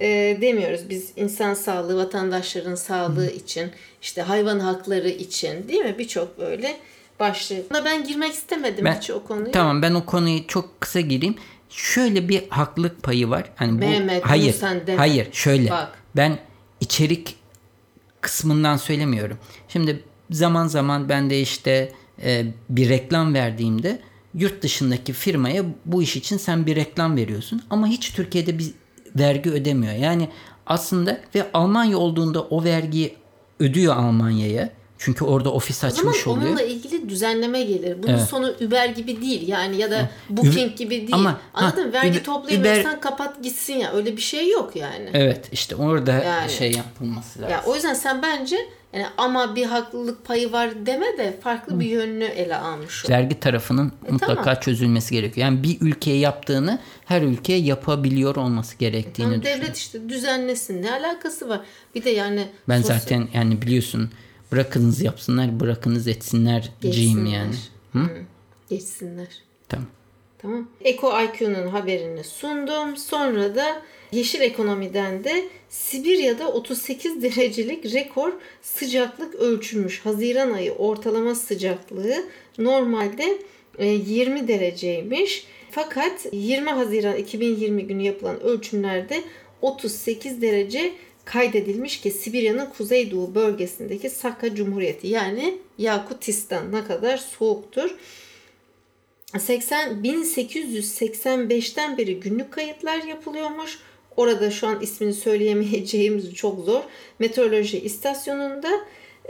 e, 0.00 0.38
demiyoruz. 0.40 0.80
Biz 0.90 1.12
insan 1.16 1.54
sağlığı, 1.54 1.96
vatandaşların 1.96 2.74
sağlığı 2.74 3.30
için, 3.30 3.70
işte 4.02 4.22
hayvan 4.22 4.58
hakları 4.60 5.08
için 5.08 5.68
değil 5.68 5.80
mi? 5.80 5.94
Birçok 5.98 6.38
böyle 6.38 6.76
başlık. 7.20 7.70
Ben 7.84 8.04
girmek 8.04 8.32
istemedim 8.32 8.84
Ben- 8.84 8.94
hiç 9.00 9.10
o 9.10 9.24
konuya. 9.24 9.52
Tamam 9.52 9.82
ben 9.82 9.94
o 9.94 10.06
konuyu 10.06 10.46
çok 10.46 10.80
kısa 10.80 11.00
gireyim. 11.00 11.34
Şöyle 11.70 12.28
bir 12.28 12.42
haklılık 12.48 13.02
payı 13.02 13.30
var. 13.30 13.44
Hani 13.56 13.72
bu 13.72 13.76
Mehmet, 13.76 14.24
hayır. 14.24 14.54
Hayır, 14.96 15.28
şöyle. 15.32 15.70
Bak. 15.70 15.92
Ben 16.16 16.38
içerik 16.86 17.36
kısmından 18.20 18.76
söylemiyorum. 18.76 19.38
Şimdi 19.68 20.04
zaman 20.30 20.66
zaman 20.66 21.08
ben 21.08 21.30
de 21.30 21.40
işte 21.40 21.92
e, 22.22 22.46
bir 22.68 22.88
reklam 22.88 23.34
verdiğimde 23.34 24.00
yurt 24.34 24.62
dışındaki 24.62 25.12
firmaya 25.12 25.64
bu 25.84 26.02
iş 26.02 26.16
için 26.16 26.36
sen 26.36 26.66
bir 26.66 26.76
reklam 26.76 27.16
veriyorsun 27.16 27.62
ama 27.70 27.86
hiç 27.86 28.12
Türkiye'de 28.12 28.58
bir 28.58 28.70
vergi 29.16 29.50
ödemiyor. 29.50 29.94
Yani 29.94 30.28
aslında 30.66 31.20
ve 31.34 31.46
Almanya 31.54 31.98
olduğunda 31.98 32.42
o 32.42 32.64
vergiyi 32.64 33.16
ödüyor 33.60 33.96
Almanya'ya. 33.96 34.70
Çünkü 34.98 35.24
orada 35.24 35.52
ofis 35.52 35.84
O 35.84 35.90
zaman 35.90 36.10
açmış 36.12 36.26
oluyor. 36.26 36.46
onunla 36.48 36.62
ilgili 36.62 37.08
düzenleme 37.08 37.62
gelir. 37.62 38.02
Bunun 38.02 38.12
Evet. 38.12 38.22
sonu 38.28 38.54
Uber 38.66 38.86
gibi 38.88 39.20
değil. 39.22 39.48
Yani 39.48 39.76
ya 39.76 39.90
da 39.90 40.10
Booking 40.30 40.76
gibi 40.76 40.90
değil. 40.90 41.12
Ama, 41.12 41.40
Anladın 41.54 41.80
ha, 41.82 41.86
mı? 41.86 41.92
Vergi 41.92 42.18
Uber- 42.18 42.22
toplayamıyorsan 42.22 43.00
kapat 43.00 43.42
gitsin 43.42 43.74
ya. 43.74 43.92
Öyle 43.92 44.16
bir 44.16 44.22
şey 44.22 44.50
yok 44.50 44.76
yani. 44.76 45.10
Evet 45.14 45.48
işte 45.52 45.76
orada 45.76 46.12
Yani. 46.12 46.50
şey 46.50 46.72
yapılması 46.72 47.38
lazım. 47.42 47.52
Ya 47.52 47.62
o 47.66 47.74
yüzden 47.74 47.94
sen 47.94 48.22
bence 48.22 48.56
yani 48.92 49.06
ama 49.16 49.56
bir 49.56 49.64
haklılık 49.66 50.24
payı 50.24 50.52
var 50.52 50.86
deme 50.86 51.18
de 51.18 51.36
farklı 51.42 51.80
bir 51.80 51.86
yönünü 51.86 52.24
ele 52.24 52.56
almış 52.56 53.04
ol. 53.04 53.08
vergi 53.10 53.40
tarafının 53.40 53.92
mutlaka 54.10 54.32
E, 54.32 54.44
tamam. 54.44 54.60
çözülmesi 54.60 55.14
gerekiyor. 55.14 55.46
Yani 55.46 55.62
bir 55.62 55.76
ülkeye 55.80 56.18
yaptığını 56.18 56.78
her 57.04 57.22
ülkeye 57.22 57.58
yapabiliyor 57.60 58.36
olması 58.36 58.76
gerektiğini 58.78 59.32
Yani 59.32 59.42
düşünüyorum. 59.42 59.62
devlet 59.64 59.76
işte 59.76 60.08
düzenlesin. 60.08 60.82
Ne 60.82 60.92
alakası 60.92 61.48
var? 61.48 61.60
Bir 61.94 62.04
de 62.04 62.10
yani 62.10 62.48
Ben 62.68 62.80
sosyal- 62.82 62.98
zaten 62.98 63.28
yani 63.34 63.62
biliyorsun 63.62 64.10
bırakınız 64.52 65.00
yapsınlar, 65.02 65.60
bırakınız 65.60 66.08
etsinler 66.08 66.70
Geçsinler. 66.80 67.30
yani. 67.32 67.54
Hı, 67.92 68.10
Geçsinler. 68.70 69.28
Tamam. 69.68 69.86
Tamam. 70.38 70.68
Eko 70.84 71.12
IQ'nun 71.20 71.68
haberini 71.68 72.24
sundum. 72.24 72.96
Sonra 72.96 73.54
da 73.54 73.82
yeşil 74.12 74.40
ekonomiden 74.40 75.24
de 75.24 75.44
Sibirya'da 75.68 76.48
38 76.48 77.22
derecelik 77.22 77.94
rekor 77.94 78.32
sıcaklık 78.62 79.34
ölçülmüş. 79.34 80.00
Haziran 80.06 80.52
ayı 80.52 80.72
ortalama 80.72 81.34
sıcaklığı 81.34 82.24
normalde 82.58 83.38
e, 83.78 83.86
20 83.86 84.48
dereceymiş. 84.48 85.46
Fakat 85.70 86.26
20 86.32 86.70
Haziran 86.70 87.16
2020 87.16 87.86
günü 87.86 88.02
yapılan 88.02 88.40
ölçümlerde 88.40 89.22
38 89.62 90.42
derece 90.42 90.92
kaydedilmiş 91.26 92.00
ki 92.00 92.10
Sibirya'nın 92.10 92.66
kuzeydoğu 92.66 93.34
bölgesindeki 93.34 94.10
Sakka 94.10 94.54
Cumhuriyeti 94.54 95.06
yani 95.06 95.58
Yakutistan 95.78 96.72
ne 96.72 96.84
kadar 96.84 97.16
soğuktur. 97.16 97.96
80 99.38 100.02
1885'ten 100.04 101.98
beri 101.98 102.20
günlük 102.20 102.52
kayıtlar 102.52 103.02
yapılıyormuş. 103.02 103.78
Orada 104.16 104.50
şu 104.50 104.66
an 104.66 104.80
ismini 104.80 105.14
söyleyemeyeceğimiz 105.14 106.34
çok 106.34 106.64
zor. 106.64 106.82
Meteoroloji 107.18 107.80
istasyonunda 107.80 108.70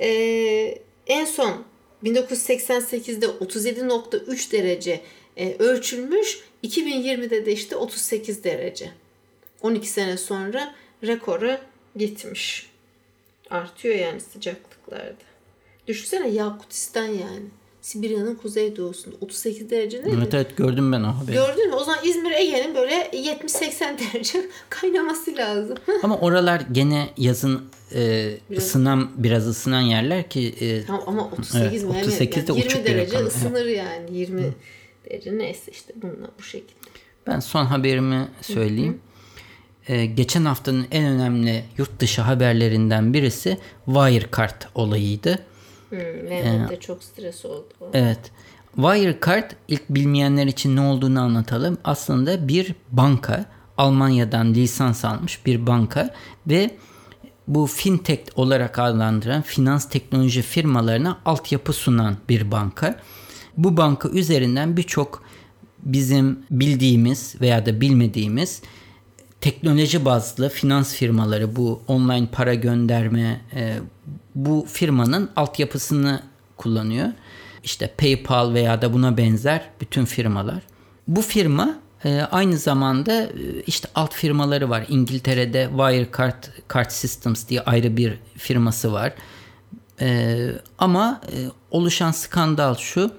eee, 0.01 0.83
en 1.07 1.25
son 1.25 1.65
1988'de 2.05 3.27
37.3 3.27 4.53
derece 4.53 5.01
e, 5.37 5.57
ölçülmüş. 5.59 6.41
2020'de 6.65 7.47
de 7.47 7.53
işte 7.53 7.77
38 7.77 8.45
derece. 8.45 8.91
12 9.63 9.89
sene 9.89 10.17
sonra 10.17 10.75
rekora 11.03 11.61
gitmiş. 11.97 12.71
Artıyor 13.51 13.95
yani 13.95 14.21
sıcaklıklarda. 14.21 15.15
Düşünsene 15.87 16.29
Yakutistan 16.29 17.05
yani. 17.05 17.47
Sibirya'nın 17.81 18.35
kuzeydoğusunda 18.35 19.17
38 19.21 19.71
derece 19.71 19.99
nedir? 20.01 20.15
Evet 20.19 20.35
evet 20.35 20.57
gördüm 20.57 20.93
ben 20.93 21.03
o 21.03 21.07
haberi. 21.07 21.37
Gördün 21.37 21.69
mü? 21.69 21.75
O 21.75 21.85
zaman 21.85 22.01
İzmir 22.05 22.31
Ege'nin 22.33 22.75
böyle 22.75 22.95
70-80 23.13 23.99
derece 24.15 24.47
kaynaması 24.69 25.37
lazım. 25.37 25.77
Ama 26.03 26.19
oralar 26.19 26.63
gene 26.73 27.09
yazın 27.17 27.63
e, 27.95 28.31
Biraz- 28.51 28.63
ısınan 28.63 29.11
biraz 29.17 29.49
ısınan 29.49 29.81
yerler 29.81 30.31
ki 30.31 30.55
e, 30.61 30.85
Tamam 30.87 31.03
ama 31.07 31.31
38 31.39 31.85
mi? 31.85 31.91
Evet, 31.95 32.03
Hem 32.03 32.09
38 32.09 32.49
de 32.49 32.53
yani 32.53 32.59
20 32.59 32.67
uçuk 32.67 32.81
bir 32.87 32.95
derece 32.95 33.19
ısınır 33.19 33.67
yani. 33.67 34.19
20 34.19 34.43
derece 35.11 35.39
neyse 35.39 35.73
işte 35.73 35.93
bununla 35.97 36.29
bu 36.39 36.43
şekilde. 36.43 36.81
Ben 37.27 37.41
son 37.41 37.65
haberimi 37.65 38.29
söyleyeyim. 38.43 39.01
Ee, 39.89 40.07
geçen 40.07 40.45
haftanın 40.45 40.87
en 40.91 41.05
önemli 41.05 41.65
yurt 41.79 42.01
dışı 42.01 42.23
haberlerinden 42.23 43.15
birisi 43.15 43.59
Wirecard 43.85 44.63
olayıydı. 44.75 45.39
Hmm, 45.89 45.99
Mehmet 46.29 46.71
de 46.71 46.81
çok 46.81 47.05
stres 47.05 47.45
oldu. 47.45 47.69
Evet. 47.93 48.21
Wirecard 48.77 49.51
ilk 49.69 49.91
bilmeyenler 49.91 50.47
için 50.47 50.77
ne 50.77 50.81
olduğunu 50.81 51.21
anlatalım. 51.21 51.79
Aslında 51.85 52.49
bir 52.49 52.75
banka. 52.91 53.45
Almanya'dan 53.79 54.55
lisans 54.55 55.05
almış 55.05 55.47
bir 55.47 55.67
banka 55.67 56.15
ve 56.47 56.71
bu 57.49 57.67
fintech 57.67 58.23
olarak 58.37 58.79
adlandıran 58.79 59.43
finans 59.43 59.89
teknoloji 59.89 60.43
firmalarına 60.43 61.21
altyapı 61.25 61.73
sunan 61.73 62.17
bir 62.29 62.51
banka. 62.51 63.01
Bu 63.57 63.77
banka 63.77 64.09
üzerinden 64.09 64.77
birçok 64.77 65.23
bizim 65.79 66.39
bildiğimiz 66.51 67.41
veya 67.41 67.67
da 67.67 67.81
bilmediğimiz 67.81 68.63
teknoloji 69.41 70.05
bazlı 70.05 70.49
finans 70.49 70.95
firmaları 70.95 71.57
bu 71.57 71.83
online 71.89 72.27
para 72.33 72.55
gönderme 72.55 73.41
e, 73.55 73.79
bu 74.35 74.67
firmanın 74.73 75.31
altyapısını 75.37 76.23
kullanıyor. 76.57 77.09
İşte 77.65 77.95
PayPal 77.99 78.55
veya 78.55 78.83
da 78.83 78.93
buna 78.93 79.17
benzer 79.17 79.71
bütün 79.81 80.05
firmalar. 80.05 80.63
Bu 81.09 81.23
firma 81.23 81.79
e, 82.05 82.21
aynı 82.21 82.57
zamanda 82.57 83.23
e, 83.23 83.31
işte 83.67 83.89
alt 83.95 84.15
firmaları 84.15 84.71
var. 84.71 84.85
İngiltere'de 84.89 85.69
Wirecard 85.71 86.45
Card 86.75 86.91
Systems 86.91 87.49
diye 87.49 87.61
ayrı 87.61 87.97
bir 87.97 88.19
firması 88.37 88.93
var. 88.93 89.15
Ama 90.79 91.21
oluşan 91.71 92.11
skandal 92.11 92.75
şu. 92.75 93.11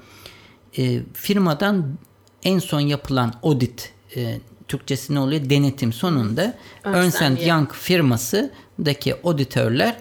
Firmadan 1.13 1.97
en 2.43 2.59
son 2.59 2.79
yapılan 2.79 3.33
audit 3.43 3.93
Türkçesi 4.67 5.15
ne 5.15 5.19
oluyor? 5.19 5.49
Denetim 5.49 5.93
sonunda 5.93 6.53
Ernst. 6.83 7.47
Young 7.47 7.71
firmasındaki 7.71 9.15
auditörler 9.23 9.97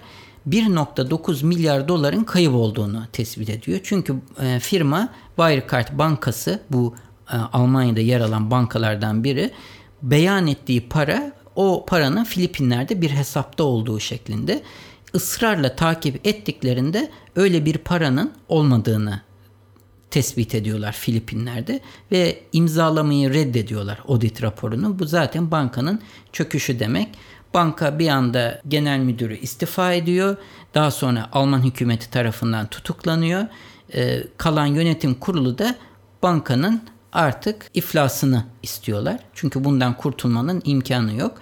1.9 0.49 1.47
milyar 1.47 1.89
doların 1.89 2.25
kayıp 2.25 2.55
olduğunu 2.55 3.07
tespit 3.13 3.51
ediyor. 3.51 3.81
Çünkü 3.83 4.17
e, 4.43 4.61
firma 4.61 5.09
Wirecard 5.37 5.99
Bankası 5.99 6.61
bu 6.71 6.95
e, 7.33 7.37
Almanya'da 7.37 8.01
yer 8.01 8.21
alan 8.21 8.51
bankalardan 8.51 9.25
biri 9.25 9.51
beyan 10.03 10.47
ettiği 10.47 10.89
para 10.89 11.33
o 11.57 11.85
paranın 11.89 12.25
Filipinler'de 12.25 13.01
bir 13.01 13.11
hesapta 13.11 13.65
olduğu 13.65 14.01
şeklinde 14.01 14.63
ısrarla 15.15 15.77
takip 15.77 16.27
ettiklerinde 16.27 17.11
öyle 17.37 17.65
bir 17.65 17.79
paranın 17.79 18.33
olmadığını 18.49 19.21
tespit 20.17 20.55
ediyorlar 20.55 20.93
Filipinler'de 20.93 21.81
ve 22.13 22.39
imzalamayı 22.53 23.35
reddediyorlar 23.35 23.99
audit 24.09 24.43
raporunu. 24.43 24.99
Bu 24.99 25.05
zaten 25.05 25.51
bankanın 25.51 26.01
çöküşü 26.33 26.81
demek. 26.81 27.09
Banka 27.55 27.99
bir 27.99 28.09
anda 28.09 28.61
genel 28.69 28.99
müdürü 28.99 29.37
istifa 29.37 29.93
ediyor. 29.93 30.37
Daha 30.75 30.91
sonra 30.91 31.29
Alman 31.33 31.63
hükümeti 31.63 32.11
tarafından 32.11 32.67
tutuklanıyor. 32.67 33.47
Ee, 33.95 34.23
kalan 34.37 34.67
yönetim 34.67 35.15
kurulu 35.15 35.59
da 35.59 35.77
bankanın 36.23 36.83
artık 37.13 37.71
iflasını 37.75 38.45
istiyorlar. 38.63 39.19
Çünkü 39.35 39.65
bundan 39.65 39.97
kurtulmanın 39.97 40.63
imkanı 40.65 41.15
yok. 41.15 41.39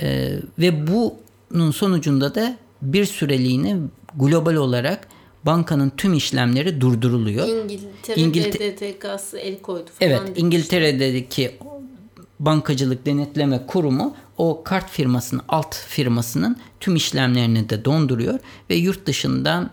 Ee, 0.00 0.32
ve 0.58 0.86
bunun 0.86 1.70
sonucunda 1.70 2.34
da 2.34 2.56
bir 2.82 3.04
süreliğine 3.04 3.76
global 4.16 4.54
olarak 4.54 5.08
bankanın 5.46 5.92
tüm 5.96 6.14
işlemleri 6.14 6.80
durduruluyor. 6.80 7.48
İngiltere 7.48 8.20
İngiltere- 8.20 8.76
BDTK'sı 8.76 9.38
el 9.38 9.58
koydu 9.60 9.90
falan. 9.98 10.10
Evet. 10.12 10.38
İngiltere'deki 10.38 11.56
bankacılık 12.40 13.06
denetleme 13.06 13.66
kurumu 13.66 14.16
o 14.38 14.62
kart 14.64 14.90
firmasının 14.90 15.42
alt 15.48 15.74
firmasının 15.76 16.56
tüm 16.80 16.96
işlemlerini 16.96 17.68
de 17.68 17.84
donduruyor 17.84 18.38
ve 18.70 18.74
yurt 18.74 19.06
dışından 19.06 19.70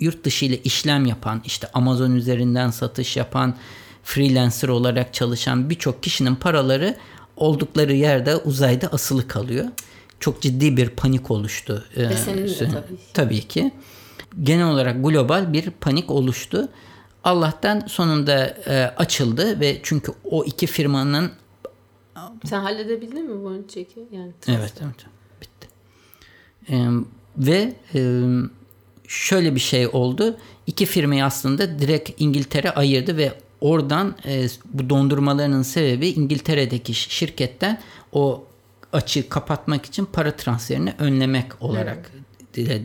yurt 0.00 0.24
dışı 0.24 0.44
ile 0.44 0.58
işlem 0.62 1.06
yapan 1.06 1.42
işte 1.44 1.68
Amazon 1.74 2.10
üzerinden 2.10 2.70
satış 2.70 3.16
yapan 3.16 3.54
freelancer 4.02 4.68
olarak 4.68 5.14
çalışan 5.14 5.70
birçok 5.70 6.02
kişinin 6.02 6.34
paraları 6.34 6.96
oldukları 7.36 7.92
yerde 7.92 8.36
uzayda 8.36 8.88
asılı 8.88 9.28
kalıyor. 9.28 9.64
Çok 10.20 10.42
ciddi 10.42 10.76
bir 10.76 10.88
panik 10.88 11.30
oluştu. 11.30 11.84
Ve 11.96 12.16
senin 12.16 12.48
de 12.48 12.54
tabii. 12.58 12.96
Tabii 13.14 13.40
ki. 13.40 13.72
Genel 14.42 14.66
olarak 14.66 15.04
global 15.04 15.52
bir 15.52 15.70
panik 15.70 16.10
oluştu. 16.10 16.68
Allah'tan 17.24 17.80
sonunda 17.80 18.46
e, 18.46 18.94
açıldı 18.96 19.60
ve 19.60 19.80
çünkü 19.82 20.12
o 20.24 20.44
iki 20.44 20.66
firmanın 20.66 21.30
Sen 22.44 22.60
halledebildin 22.60 23.30
mi 23.30 23.44
bu 23.44 23.68
çeki? 23.68 24.08
Yani 24.12 24.32
Evet, 24.48 24.72
evet. 24.82 25.06
Bitti. 25.40 25.68
Ee, 26.70 26.86
ve 27.36 27.74
e, 27.94 28.22
şöyle 29.08 29.54
bir 29.54 29.60
şey 29.60 29.86
oldu. 29.86 30.36
İki 30.66 30.86
firmayı 30.86 31.24
aslında 31.24 31.78
direkt 31.78 32.10
İngiltere 32.18 32.70
ayırdı 32.70 33.16
ve 33.16 33.32
oradan 33.60 34.14
e, 34.26 34.46
bu 34.64 34.90
dondurmalarının 34.90 35.62
sebebi 35.62 36.08
İngiltere'deki 36.08 36.94
şirketten 36.94 37.80
o 38.12 38.44
açığı 38.92 39.28
kapatmak 39.28 39.86
için 39.86 40.04
para 40.04 40.36
transferini 40.36 40.94
önlemek 40.98 41.62
olarak 41.62 42.12
dile 42.54 42.74
e, 42.74 42.82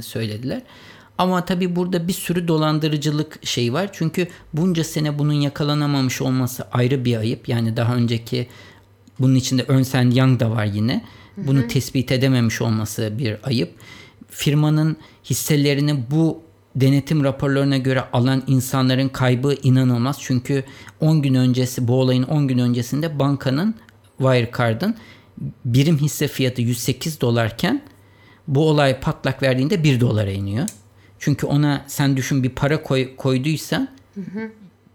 söylediler. 0.00 0.62
Ama 1.18 1.44
tabii 1.44 1.76
burada 1.76 2.08
bir 2.08 2.12
sürü 2.12 2.48
dolandırıcılık 2.48 3.46
şeyi 3.46 3.72
var. 3.72 3.90
Çünkü 3.92 4.28
bunca 4.52 4.84
sene 4.84 5.18
bunun 5.18 5.32
yakalanamamış 5.32 6.22
olması 6.22 6.64
ayrı 6.72 7.04
bir 7.04 7.16
ayıp. 7.16 7.48
Yani 7.48 7.76
daha 7.76 7.94
önceki 7.94 8.46
bunun 9.20 9.34
içinde 9.34 9.66
Ernst 9.68 9.94
Young 9.94 10.40
da 10.40 10.50
var 10.50 10.64
yine. 10.64 11.04
Bunu 11.36 11.68
tespit 11.68 12.12
edememiş 12.12 12.62
olması 12.62 13.12
bir 13.18 13.36
ayıp. 13.42 13.74
Firmanın 14.30 14.96
hisselerini 15.24 16.10
bu 16.10 16.42
denetim 16.76 17.24
raporlarına 17.24 17.76
göre 17.76 18.04
alan 18.12 18.42
insanların 18.46 19.08
kaybı 19.08 19.54
inanılmaz. 19.62 20.16
Çünkü 20.20 20.64
10 21.00 21.22
gün 21.22 21.34
öncesi 21.34 21.88
bu 21.88 22.00
olayın 22.00 22.22
10 22.22 22.48
gün 22.48 22.58
öncesinde 22.58 23.18
bankanın 23.18 23.74
Wirecard'ın 24.18 24.94
birim 25.64 25.98
hisse 25.98 26.28
fiyatı 26.28 26.62
108 26.62 27.20
dolarken 27.20 27.82
bu 28.48 28.68
olay 28.68 29.00
patlak 29.00 29.42
verdiğinde 29.42 29.84
1 29.84 30.00
dolara 30.00 30.30
iniyor. 30.30 30.66
Çünkü 31.18 31.46
ona 31.46 31.84
sen 31.86 32.16
düşün 32.16 32.42
bir 32.42 32.50
para 32.50 32.82
koy, 32.82 33.16
koyduysan 33.16 33.88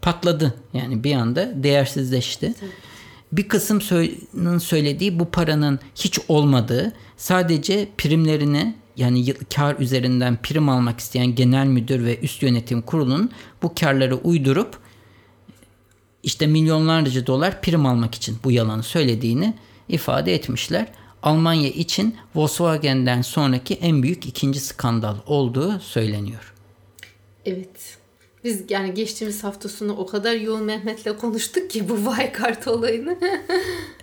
patladı. 0.01 0.55
Yani 0.73 1.03
bir 1.03 1.13
anda 1.13 1.63
değersizleşti. 1.63 2.53
Bir 3.31 3.47
kısım 3.47 3.81
söylediği 4.59 5.19
bu 5.19 5.31
paranın 5.31 5.79
hiç 5.95 6.19
olmadığı 6.27 6.93
sadece 7.17 7.89
primlerini 7.97 8.75
yani 8.97 9.33
kar 9.55 9.75
üzerinden 9.79 10.37
prim 10.43 10.69
almak 10.69 10.99
isteyen 10.99 11.35
genel 11.35 11.65
müdür 11.65 12.05
ve 12.05 12.19
üst 12.19 12.43
yönetim 12.43 12.81
kurulunun 12.81 13.31
bu 13.61 13.75
karları 13.75 14.15
uydurup 14.15 14.77
işte 16.23 16.47
milyonlarca 16.47 17.27
dolar 17.27 17.61
prim 17.61 17.85
almak 17.85 18.15
için 18.15 18.37
bu 18.43 18.51
yalanı 18.51 18.83
söylediğini 18.83 19.53
ifade 19.89 20.35
etmişler. 20.35 20.87
Almanya 21.23 21.69
için 21.69 22.17
Volkswagen'den 22.36 23.21
sonraki 23.21 23.73
en 23.73 24.03
büyük 24.03 24.25
ikinci 24.25 24.60
skandal 24.60 25.15
olduğu 25.25 25.79
söyleniyor. 25.79 26.53
Evet. 27.45 28.00
Biz 28.43 28.63
yani 28.69 28.93
geçtiğimiz 28.93 29.43
hafta 29.43 29.69
sonu 29.69 29.95
o 29.97 30.06
kadar 30.06 30.34
yoğun 30.34 30.63
Mehmet'le 30.63 31.17
konuştuk 31.17 31.69
ki 31.69 31.89
bu 31.89 31.97
Wirecard 31.97 32.65
olayını. 32.65 33.17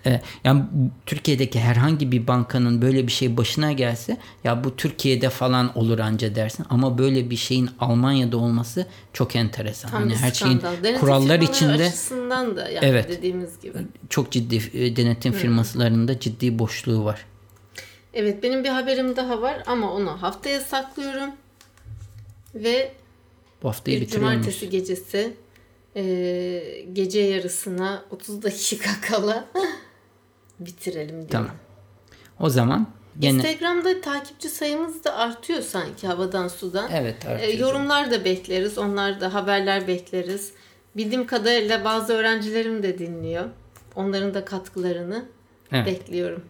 E, 0.07 0.20
yani 0.44 0.62
Türkiye'deki 1.07 1.61
herhangi 1.61 2.12
bir 2.12 2.27
bankanın 2.27 2.83
böyle 2.83 3.07
bir 3.07 3.12
şey 3.12 3.37
başına 3.37 3.72
gelse 3.72 4.16
ya 4.44 4.64
bu 4.64 4.77
Türkiye'de 4.77 5.31
falan 5.31 5.79
olur 5.79 5.98
anca 5.98 6.35
dersin 6.35 6.66
ama 6.70 6.98
böyle 6.98 7.31
bir 7.31 7.37
şeyin 7.37 7.70
Almanya'da 7.81 8.37
olması 8.37 8.87
çok 9.12 9.37
enteresan. 9.37 9.90
Tam 9.90 10.03
hani 10.03 10.16
her 10.16 10.33
şeyin. 10.33 10.61
Denetim 10.61 11.01
kurallar 11.01 11.40
içinde 11.40 11.85
açısından 11.85 12.57
da 12.57 12.68
yani 12.68 12.87
Evet. 12.87 13.09
dediğimiz 13.09 13.61
gibi. 13.61 13.79
çok 14.09 14.33
ciddi 14.33 14.62
e, 14.74 14.96
denetim 14.96 15.33
firmalarında 15.33 16.20
ciddi 16.20 16.59
boşluğu 16.59 17.05
var. 17.05 17.24
Evet 18.14 18.42
benim 18.42 18.64
bir 18.64 18.68
haberim 18.68 19.16
daha 19.16 19.42
var 19.42 19.62
ama 19.66 19.92
onu 19.92 20.22
haftaya 20.22 20.61
saklıyorum. 20.61 21.31
Ve 22.55 22.92
Bu 23.62 23.68
haftayı 23.68 24.01
bitiriyor 24.01 24.23
muyuz? 24.27 24.40
cumartesi 24.42 24.71
gecesi 24.71 25.35
e, 25.97 26.85
gece 26.92 27.21
yarısına 27.21 28.05
30 28.11 28.42
dakika 28.42 28.90
kala 29.09 29.44
bitirelim 30.61 31.09
diyorum. 31.09 31.29
Tamam. 31.31 31.51
O 32.40 32.51
zaman 32.51 32.87
gene 33.18 33.37
Instagram'da 33.37 34.01
takipçi 34.01 34.49
sayımız 34.49 35.05
da 35.05 35.16
artıyor 35.16 35.61
sanki 35.62 36.07
havadan 36.07 36.49
sudan. 36.49 36.90
evet 36.92 37.25
E, 37.25 37.29
artıyor. 37.29 37.53
yorumlar 37.59 38.11
da 38.11 38.25
bekleriz. 38.25 38.79
Onlar 38.79 39.21
da 39.21 39.35
haberler 39.35 39.87
bekleriz. 39.88 40.53
Bildiğim 40.97 41.27
kadarıyla 41.27 41.85
bazı 41.85 42.12
öğrencilerim 42.12 42.83
de 42.83 42.99
dinliyor. 42.99 43.44
Onların 43.97 44.35
da 44.35 44.44
katkılarını 44.44 45.25
Evet. 45.73 45.87
bekliyorum. 45.87 46.42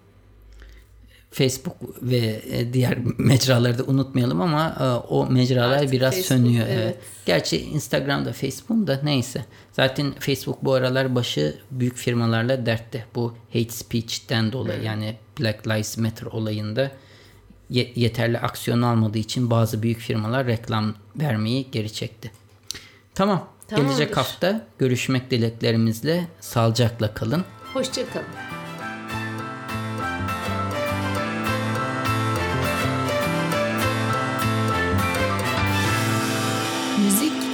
Facebook 1.31 1.77
ve 2.03 2.43
e, 2.51 2.73
diğer 2.73 2.99
mecraları 3.19 3.79
da 3.79 3.83
unutmayalım 3.85 4.41
ama 4.41 4.77
e, 4.81 4.85
o 5.09 5.27
mecralar 5.27 5.77
Artık 5.77 5.93
biraz 5.93 6.15
Facebook, 6.15 6.27
sönüyor. 6.39 6.67
Evet. 6.67 6.79
evet. 6.83 6.97
Gerçi 7.27 7.61
Instagram'da 7.61 8.33
Facebook 8.33 8.87
da 8.87 9.01
neyse. 9.03 9.45
Zaten 9.73 10.15
Facebook 10.19 10.65
bu 10.65 10.73
aralar 10.73 11.15
başı 11.15 11.59
büyük 11.71 11.97
firmalarla 11.97 12.67
dertte. 12.67 13.05
Bu 13.15 13.35
hate 13.53 13.71
speech'ten 13.71 14.53
dolayı 14.53 14.83
yani 14.83 15.17
Black 15.41 15.67
Lives 15.67 15.99
Matter 15.99 16.27
olayında 16.27 16.91
ye- 17.71 17.93
yeterli 17.95 18.39
aksiyon 18.39 18.83
almadığı 18.83 19.19
için 19.19 19.51
bazı 19.51 19.83
büyük 19.83 19.99
firmalar 19.99 20.47
reklam 20.47 20.95
vermeyi 21.17 21.67
geri 21.73 21.93
çekti. 21.93 22.31
Tamam. 23.15 23.49
Tamamdır. 23.69 23.91
Gelecek 23.97 24.17
hafta 24.17 24.67
görüşmek 24.79 25.31
dileklerimizle 25.31 26.29
sağlıcakla 26.41 27.15
kalın. 27.15 27.45
Hoşçakalın. 27.75 28.58